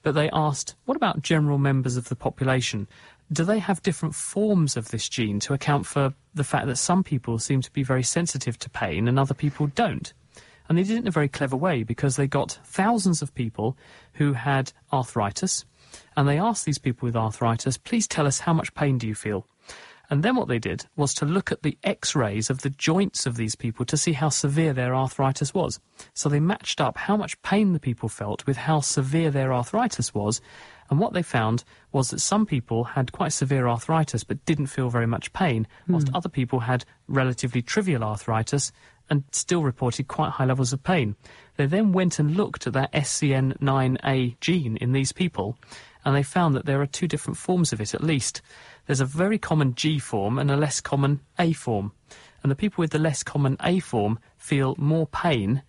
but 0.03 0.15
they 0.15 0.31
asked, 0.33 0.75
what 0.87 0.97
about 0.97 1.23
general 1.23 1.59
members 1.59 1.97
of 1.97 2.09
the 2.09 2.17
population? 2.17 2.89
Do 3.31 3.45
they 3.45 3.59
have 3.59 3.83
different 3.83 4.15
forms 4.15 4.77
of 4.77 4.91
this 4.91 5.09
gene 5.09 5.41
to 5.41 5.55
account 5.55 5.87
for 5.87 6.15
the 6.35 6.45
fact 6.45 6.67
that 6.67 6.77
some 6.77 7.05
people 7.05 7.39
seem 7.39 7.61
to 7.63 7.71
be 7.71 7.83
very 7.83 8.03
sensitive 8.03 8.59
to 8.61 8.71
pain 8.71 9.09
and 9.09 9.19
other 9.19 9.35
people 9.35 9.69
don't? 9.69 10.13
And 10.69 10.79
they 10.79 10.85
did 10.85 10.97
it 10.97 11.01
in 11.01 11.09
a 11.09 11.13
very 11.13 11.29
clever 11.29 11.57
way 11.57 11.83
because 11.83 12.17
they 12.17 12.27
got 12.27 12.59
thousands 12.65 13.21
of 13.21 13.35
people 13.35 13.77
who 14.15 14.33
had 14.33 14.73
arthritis, 14.93 15.65
and 16.17 16.29
they 16.29 16.39
asked 16.39 16.65
these 16.65 16.79
people 16.79 17.07
with 17.07 17.17
arthritis, 17.17 17.77
please 17.77 18.07
tell 18.07 18.27
us 18.27 18.41
how 18.41 18.53
much 18.53 18.75
pain 18.75 18.99
do 18.99 19.07
you 19.07 19.15
feel? 19.15 19.47
And 20.13 20.23
then 20.23 20.37
what 20.37 20.49
they 20.49 20.59
did 20.59 20.85
was 20.95 21.15
to 21.15 21.25
look 21.25 21.51
at 21.51 21.63
the 21.63 21.79
x 21.83 22.15
rays 22.15 22.51
of 22.51 22.61
the 22.61 22.69
joints 22.69 23.25
of 23.25 23.37
these 23.37 23.55
people 23.55 23.87
to 23.87 23.97
see 23.97 24.13
how 24.13 24.29
severe 24.29 24.75
their 24.75 24.95
arthritis 24.95 25.55
was. 25.55 25.81
So 26.13 26.29
they 26.29 26.39
matched 26.39 26.83
up 26.83 26.99
how 26.99 27.17
much 27.17 27.41
pain 27.41 27.73
the 27.73 27.81
people 27.81 28.11
felt 28.11 28.47
with 28.47 28.59
how 28.59 28.81
severe 28.81 29.31
their 29.31 29.55
arthritis 29.55 30.13
was. 30.13 30.43
And 30.91 30.99
what 30.99 31.15
they 31.15 31.23
found 31.23 31.65
was 31.93 32.11
that 32.11 32.21
some 32.21 32.45
people 32.45 32.85
had 32.85 33.13
quite 33.13 33.33
severe 33.33 33.67
arthritis 33.67 34.23
but 34.23 34.45
didn't 34.45 34.67
feel 34.67 34.91
very 34.91 35.07
much 35.07 35.33
pain, 35.33 35.67
whilst 35.89 36.09
mm. 36.09 36.15
other 36.17 36.29
people 36.29 36.61
had 36.61 36.85
relatively 37.09 37.63
trivial 37.63 38.05
arthritis 38.05 38.71
and 39.09 39.25
still 39.33 39.63
reported 39.63 40.09
quite 40.09 40.33
high 40.33 40.45
levels 40.45 40.75
of 40.75 40.83
pain. 40.83 41.17
They 41.57 41.67
then 41.67 41.93
went 41.93 42.19
and 42.19 42.37
looked 42.37 42.67
at 42.67 42.73
that 42.73 42.93
SCN9A 42.93 44.41
gene 44.41 44.77
in 44.79 44.93
these 44.93 45.13
people, 45.13 45.59
and 46.05 46.17
they 46.17 46.23
found 46.23 46.55
that 46.55 46.67
there 46.67 46.81
are 46.81 46.87
two 46.87 47.07
different 47.07 47.37
forms 47.37 47.73
of 47.73 47.81
it 47.81 47.95
at 47.95 48.03
least. 48.03 48.43
There's 48.87 49.01
a 49.01 49.07
very 49.07 49.39
common 49.39 49.75
G 49.75 49.99
form 49.99 50.39
and 50.39 50.51
a 50.51 50.57
less 50.57 50.81
common 50.81 51.21
A 51.39 51.53
form. 51.53 51.93
And 52.43 52.51
the 52.51 52.57
people 52.57 52.83
with 52.83 52.91
the 52.91 52.99
less 52.99 53.23
common 53.23 53.57
A 53.63 53.79
form 53.79 54.19
feel 54.37 54.75
more 54.77 55.07
pain 55.07 55.63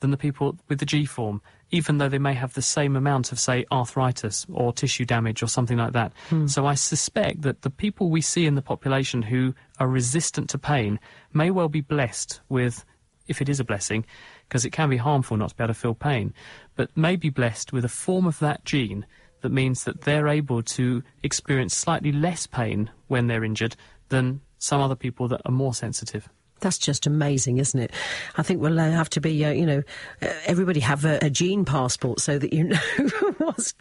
than 0.00 0.10
the 0.10 0.16
people 0.16 0.56
with 0.68 0.78
the 0.78 0.86
G 0.86 1.04
form, 1.04 1.40
even 1.70 1.98
though 1.98 2.08
they 2.08 2.18
may 2.18 2.34
have 2.34 2.54
the 2.54 2.62
same 2.62 2.96
amount 2.96 3.32
of, 3.32 3.38
say, 3.38 3.64
arthritis 3.70 4.46
or 4.52 4.72
tissue 4.72 5.04
damage 5.04 5.42
or 5.42 5.46
something 5.46 5.78
like 5.78 5.92
that. 5.92 6.12
Hmm. 6.28 6.46
So 6.46 6.66
I 6.66 6.74
suspect 6.74 7.42
that 7.42 7.62
the 7.62 7.70
people 7.70 8.10
we 8.10 8.20
see 8.20 8.46
in 8.46 8.54
the 8.54 8.62
population 8.62 9.22
who 9.22 9.54
are 9.78 9.88
resistant 9.88 10.50
to 10.50 10.58
pain 10.58 10.98
may 11.32 11.50
well 11.50 11.68
be 11.68 11.80
blessed 11.80 12.40
with, 12.48 12.84
if 13.28 13.40
it 13.40 13.48
is 13.48 13.60
a 13.60 13.64
blessing, 13.64 14.04
because 14.48 14.64
it 14.64 14.70
can 14.70 14.90
be 14.90 14.96
harmful 14.96 15.36
not 15.36 15.50
to 15.50 15.54
be 15.56 15.62
able 15.64 15.74
to 15.74 15.80
feel 15.80 15.94
pain, 15.94 16.34
but 16.76 16.96
may 16.96 17.16
be 17.16 17.30
blessed 17.30 17.72
with 17.72 17.84
a 17.84 17.88
form 17.88 18.26
of 18.26 18.38
that 18.40 18.64
gene 18.64 19.06
that 19.42 19.50
means 19.52 19.84
that 19.84 20.02
they're 20.02 20.28
able 20.28 20.62
to 20.62 21.02
experience 21.22 21.76
slightly 21.76 22.12
less 22.12 22.46
pain 22.46 22.90
when 23.08 23.26
they're 23.26 23.44
injured 23.44 23.74
than 24.10 24.40
some 24.58 24.80
other 24.80 24.96
people 24.96 25.28
that 25.28 25.40
are 25.46 25.52
more 25.52 25.72
sensitive. 25.72 26.28
That's 26.60 26.76
just 26.76 27.06
amazing, 27.06 27.56
isn't 27.56 27.80
it? 27.80 27.90
I 28.36 28.42
think 28.42 28.60
we'll 28.60 28.78
uh, 28.78 28.90
have 28.90 29.08
to 29.10 29.20
be, 29.22 29.42
uh, 29.46 29.50
you 29.50 29.64
know, 29.64 29.82
uh, 30.20 30.28
everybody 30.44 30.80
have 30.80 31.06
a, 31.06 31.18
a, 31.22 31.30
gene 31.30 31.64
passport 31.64 32.20
so 32.20 32.38
that 32.38 32.52
you 32.52 32.64
know 32.68 32.76
what's, 33.38 33.72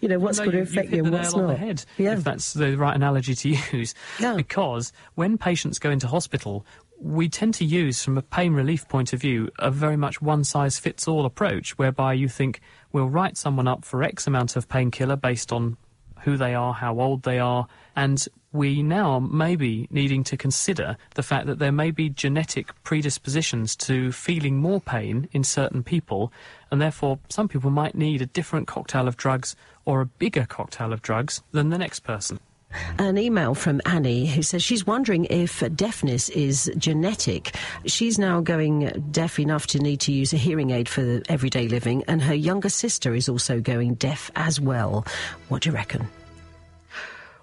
you 0.00 0.08
know, 0.08 0.18
what's 0.18 0.38
No, 0.38 0.44
going 0.46 0.52
to 0.52 0.56
you- 0.56 0.62
affect 0.62 0.88
hit 0.88 0.96
you 0.96 1.04
and 1.04 1.12
the 1.12 1.18
what's 1.18 1.36
not. 1.36 1.48
the 1.48 1.56
head, 1.56 1.84
yeah. 1.98 2.14
if 2.14 2.24
that's 2.24 2.54
the 2.54 2.74
right 2.76 2.96
analogy 2.96 3.34
to 3.34 3.48
use. 3.76 3.94
Yeah. 4.18 4.34
Because 4.34 4.94
when 5.14 5.36
patients 5.36 5.78
go 5.78 5.90
into 5.90 6.06
hospital, 6.06 6.64
we 7.02 7.28
tend 7.28 7.54
to 7.54 7.64
use, 7.64 8.04
from 8.04 8.16
a 8.16 8.22
pain 8.22 8.54
relief 8.54 8.86
point 8.88 9.12
of 9.12 9.20
view, 9.20 9.50
a 9.58 9.70
very 9.70 9.96
much 9.96 10.22
one 10.22 10.44
size 10.44 10.78
fits 10.78 11.08
all 11.08 11.26
approach, 11.26 11.76
whereby 11.76 12.12
you 12.12 12.28
think 12.28 12.60
we'll 12.92 13.08
write 13.08 13.36
someone 13.36 13.66
up 13.66 13.84
for 13.84 14.02
X 14.04 14.26
amount 14.26 14.54
of 14.54 14.68
painkiller 14.68 15.16
based 15.16 15.52
on 15.52 15.76
who 16.20 16.36
they 16.36 16.54
are, 16.54 16.72
how 16.72 17.00
old 17.00 17.24
they 17.24 17.40
are, 17.40 17.66
and 17.96 18.28
we 18.52 18.82
now 18.82 19.18
may 19.18 19.56
be 19.56 19.88
needing 19.90 20.22
to 20.22 20.36
consider 20.36 20.96
the 21.16 21.22
fact 21.22 21.46
that 21.46 21.58
there 21.58 21.72
may 21.72 21.90
be 21.90 22.08
genetic 22.08 22.70
predispositions 22.84 23.74
to 23.74 24.12
feeling 24.12 24.58
more 24.58 24.80
pain 24.80 25.28
in 25.32 25.42
certain 25.42 25.82
people, 25.82 26.32
and 26.70 26.80
therefore 26.80 27.18
some 27.28 27.48
people 27.48 27.70
might 27.70 27.96
need 27.96 28.22
a 28.22 28.26
different 28.26 28.68
cocktail 28.68 29.08
of 29.08 29.16
drugs 29.16 29.56
or 29.84 30.00
a 30.00 30.06
bigger 30.06 30.46
cocktail 30.46 30.92
of 30.92 31.02
drugs 31.02 31.42
than 31.50 31.70
the 31.70 31.78
next 31.78 32.00
person. 32.00 32.38
An 32.98 33.18
email 33.18 33.54
from 33.54 33.80
Annie 33.86 34.26
who 34.26 34.42
says 34.42 34.62
she's 34.62 34.86
wondering 34.86 35.26
if 35.26 35.62
deafness 35.74 36.28
is 36.30 36.70
genetic. 36.76 37.54
She's 37.86 38.18
now 38.18 38.40
going 38.40 38.90
deaf 39.10 39.38
enough 39.38 39.66
to 39.68 39.78
need 39.78 40.00
to 40.00 40.12
use 40.12 40.32
a 40.32 40.36
hearing 40.36 40.70
aid 40.70 40.88
for 40.88 41.22
everyday 41.28 41.68
living, 41.68 42.04
and 42.08 42.22
her 42.22 42.34
younger 42.34 42.68
sister 42.68 43.14
is 43.14 43.28
also 43.28 43.60
going 43.60 43.94
deaf 43.94 44.30
as 44.36 44.60
well. 44.60 45.06
What 45.48 45.62
do 45.62 45.70
you 45.70 45.74
reckon? 45.74 46.08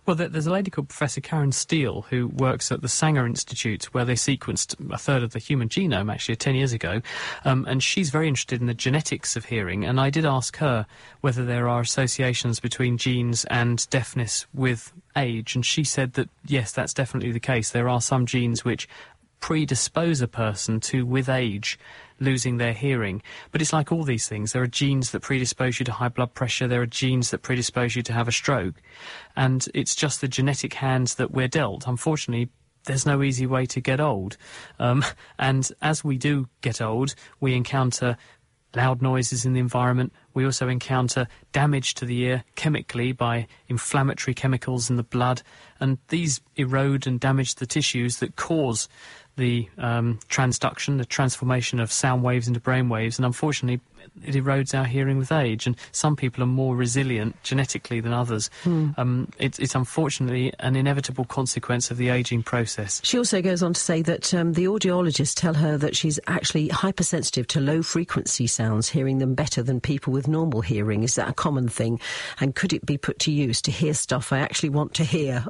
Well, 0.10 0.16
there's 0.16 0.48
a 0.48 0.52
lady 0.52 0.72
called 0.72 0.90
Professor 0.90 1.22
Karen 1.22 1.52
Steel 1.52 2.08
who 2.10 2.30
works 2.30 2.72
at 2.72 2.82
the 2.82 2.88
Sanger 2.90 3.28
Institute, 3.28 3.94
where 3.94 4.06
they 4.06 4.16
sequenced 4.16 4.74
a 4.92 4.98
third 4.98 5.22
of 5.22 5.34
the 5.34 5.38
human 5.38 5.70
genome 5.70 6.12
actually 6.12 6.36
10 6.36 6.56
years 6.56 6.74
ago. 6.74 7.04
Um, 7.46 7.64
and 7.70 7.84
she's 7.84 8.10
very 8.10 8.28
interested 8.28 8.60
in 8.60 8.66
the 8.66 8.74
genetics 8.74 9.36
of 9.36 9.46
hearing. 9.46 9.86
And 9.86 10.00
I 10.00 10.10
did 10.10 10.26
ask 10.26 10.58
her 10.58 10.88
whether 11.22 11.46
there 11.46 11.70
are 11.70 11.80
associations 11.80 12.60
between 12.60 12.98
genes 12.98 13.46
and 13.52 13.88
deafness 13.92 14.48
with 14.52 14.92
age. 15.16 15.54
And 15.54 15.64
she 15.64 15.84
said 15.84 16.14
that, 16.14 16.28
yes, 16.44 16.72
that's 16.72 16.96
definitely 16.96 17.32
the 17.32 17.40
case. 17.40 17.70
There 17.70 17.88
are 17.88 18.02
some 18.02 18.26
genes 18.26 18.66
which 18.66 18.90
predispose 19.42 20.22
a 20.22 20.28
person 20.28 20.80
to, 20.80 21.06
with 21.06 21.30
age, 21.30 21.78
losing 22.20 22.58
their 22.58 22.74
hearing. 22.74 23.22
But 23.52 23.62
it's 23.62 23.74
like 23.74 23.92
all 23.92 24.04
these 24.04 24.28
things. 24.28 24.54
There 24.54 24.64
are 24.64 24.68
genes 24.68 25.12
that 25.12 25.22
predispose 25.22 25.80
you 25.80 25.86
to 25.86 25.92
high 25.92 26.10
blood 26.10 26.34
pressure, 26.34 26.68
there 26.68 26.82
are 26.82 26.88
genes 26.88 27.32
that 27.32 27.42
predispose 27.42 27.96
you 27.96 28.04
to 28.04 28.14
have 28.14 28.28
a 28.28 28.32
stroke. 28.32 28.76
And 29.36 29.68
it's 29.74 29.96
just 29.96 30.22
the 30.22 30.28
genetic 30.28 30.76
hands 30.76 31.16
that 31.16 31.32
we're 31.32 31.48
dealt. 31.48 31.88
Unfortunately, 31.88 32.50
there's 32.86 33.06
no 33.06 33.22
easy 33.22 33.46
way 33.46 33.66
to 33.68 33.82
get 33.82 34.00
old. 34.00 34.38
Um, 34.80 35.04
and 35.40 35.70
as 35.82 36.04
we 36.04 36.18
do 36.18 36.48
get 36.62 36.82
old, 36.82 37.16
we 37.40 37.56
encounter 37.56 38.18
loud 38.76 39.02
noises 39.02 39.46
in 39.46 39.54
the 39.54 39.60
environment. 39.60 40.14
We 40.34 40.46
also 40.46 40.68
encounter 40.68 41.28
damage 41.52 41.96
to 41.96 42.06
the 42.06 42.20
ear 42.22 42.44
chemically 42.56 43.12
by 43.12 43.48
inflammatory 43.68 44.34
chemicals 44.34 44.90
in 44.90 44.96
the 44.96 45.04
blood, 45.04 45.42
and 45.80 45.98
these 46.10 46.42
erode 46.56 47.08
and 47.08 47.20
damage 47.20 47.56
the 47.56 47.66
tissues 47.66 48.18
that 48.18 48.36
cause 48.36 48.88
the 49.40 49.68
um, 49.78 50.20
transduction, 50.30 50.98
the 50.98 51.06
transformation 51.06 51.80
of 51.80 51.92
sound 51.92 52.22
waves 52.24 52.48
into 52.48 52.60
brain 52.60 52.90
waves, 52.90 53.18
and 53.18 53.26
unfortunately, 53.26 53.82
it 54.26 54.36
erodes 54.36 54.78
our 54.78 54.86
hearing 54.86 55.18
with 55.18 55.32
age. 55.32 55.66
And 55.68 55.76
some 55.92 56.16
people 56.16 56.44
are 56.44 56.48
more 56.48 56.76
resilient 56.76 57.42
genetically 57.44 58.00
than 58.00 58.14
others. 58.14 58.50
Um, 58.66 59.30
it's, 59.38 59.60
it's 59.60 59.76
unfortunately 59.76 60.54
an 60.60 60.76
inevitable 60.76 61.26
consequence 61.26 61.92
of 61.92 61.98
the 61.98 62.10
aging 62.10 62.44
process. 62.44 63.02
She 63.04 63.18
also 63.18 63.42
goes 63.42 63.64
on 63.64 63.74
to 63.74 63.80
say 63.80 64.02
that 64.04 64.34
um, 64.34 64.54
the 64.54 64.66
audiologists 64.66 65.36
tell 65.36 65.54
her 65.54 65.78
that 65.78 65.96
she's 65.96 66.20
actually 66.28 66.70
hypersensitive 66.70 67.48
to 67.48 67.60
low 67.60 67.82
frequency 67.82 68.48
sounds, 68.48 68.90
hearing 68.90 69.18
them 69.20 69.36
better 69.36 69.64
than 69.64 69.80
people 69.80 70.14
with 70.14 70.28
normal 70.28 70.62
hearing. 70.62 71.04
Is 71.04 71.16
that 71.16 71.30
a 71.30 71.34
common 71.34 71.68
thing? 71.68 72.00
And 72.40 72.56
could 72.56 72.74
it 72.74 72.86
be 72.86 72.98
put 72.98 73.20
to 73.20 73.32
use 73.32 73.62
to 73.64 73.72
hear 73.72 73.94
stuff 73.94 74.34
I 74.34 74.40
actually 74.40 74.70
want 74.70 74.94
to 74.96 75.04
hear? 75.04 75.46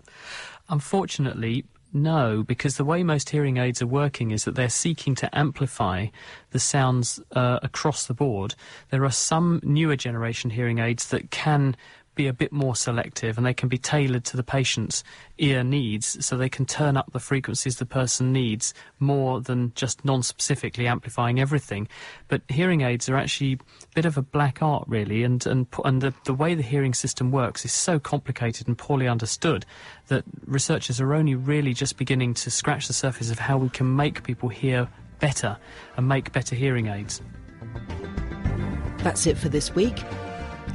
Unfortunately, 0.69 1.65
no, 1.91 2.43
because 2.43 2.77
the 2.77 2.85
way 2.85 3.03
most 3.03 3.31
hearing 3.31 3.57
aids 3.57 3.81
are 3.81 3.87
working 3.87 4.31
is 4.31 4.45
that 4.45 4.55
they're 4.55 4.69
seeking 4.69 5.15
to 5.15 5.37
amplify 5.37 6.07
the 6.51 6.59
sounds 6.59 7.19
uh, 7.31 7.59
across 7.63 8.05
the 8.05 8.13
board. 8.13 8.55
There 8.91 9.03
are 9.03 9.11
some 9.11 9.59
newer 9.63 9.95
generation 9.95 10.51
hearing 10.51 10.77
aids 10.77 11.07
that 11.09 11.31
can 11.31 11.75
be 12.19 12.27
a 12.27 12.33
bit 12.33 12.51
more 12.51 12.75
selective 12.75 13.37
and 13.37 13.45
they 13.45 13.53
can 13.53 13.69
be 13.69 13.77
tailored 13.77 14.25
to 14.25 14.35
the 14.35 14.43
patient's 14.43 15.05
ear 15.37 15.63
needs 15.63 16.25
so 16.25 16.35
they 16.35 16.49
can 16.49 16.65
turn 16.65 16.97
up 16.97 17.09
the 17.13 17.19
frequencies 17.19 17.77
the 17.77 17.85
person 17.85 18.33
needs 18.33 18.73
more 18.99 19.39
than 19.39 19.71
just 19.73 20.03
non-specifically 20.03 20.85
amplifying 20.85 21.39
everything 21.39 21.87
but 22.27 22.41
hearing 22.49 22.81
aids 22.81 23.07
are 23.07 23.15
actually 23.15 23.53
a 23.53 23.95
bit 23.95 24.03
of 24.03 24.17
a 24.17 24.21
black 24.21 24.61
art 24.61 24.83
really 24.85 25.23
and 25.23 25.47
and, 25.47 25.65
and 25.85 26.01
the, 26.01 26.13
the 26.25 26.33
way 26.33 26.53
the 26.53 26.61
hearing 26.61 26.93
system 26.93 27.31
works 27.31 27.63
is 27.63 27.71
so 27.71 27.97
complicated 27.97 28.67
and 28.67 28.77
poorly 28.77 29.07
understood 29.07 29.65
that 30.07 30.25
researchers 30.45 30.99
are 30.99 31.13
only 31.13 31.35
really 31.35 31.73
just 31.73 31.95
beginning 31.95 32.33
to 32.33 32.51
scratch 32.51 32.87
the 32.87 32.93
surface 32.93 33.31
of 33.31 33.39
how 33.39 33.57
we 33.57 33.69
can 33.69 33.95
make 33.95 34.23
people 34.23 34.49
hear 34.49 34.89
better 35.21 35.55
and 35.95 36.05
make 36.05 36.33
better 36.33 36.53
hearing 36.53 36.87
aids 36.87 37.21
That's 38.97 39.25
it 39.25 39.37
for 39.37 39.47
this 39.47 39.73
week. 39.73 40.03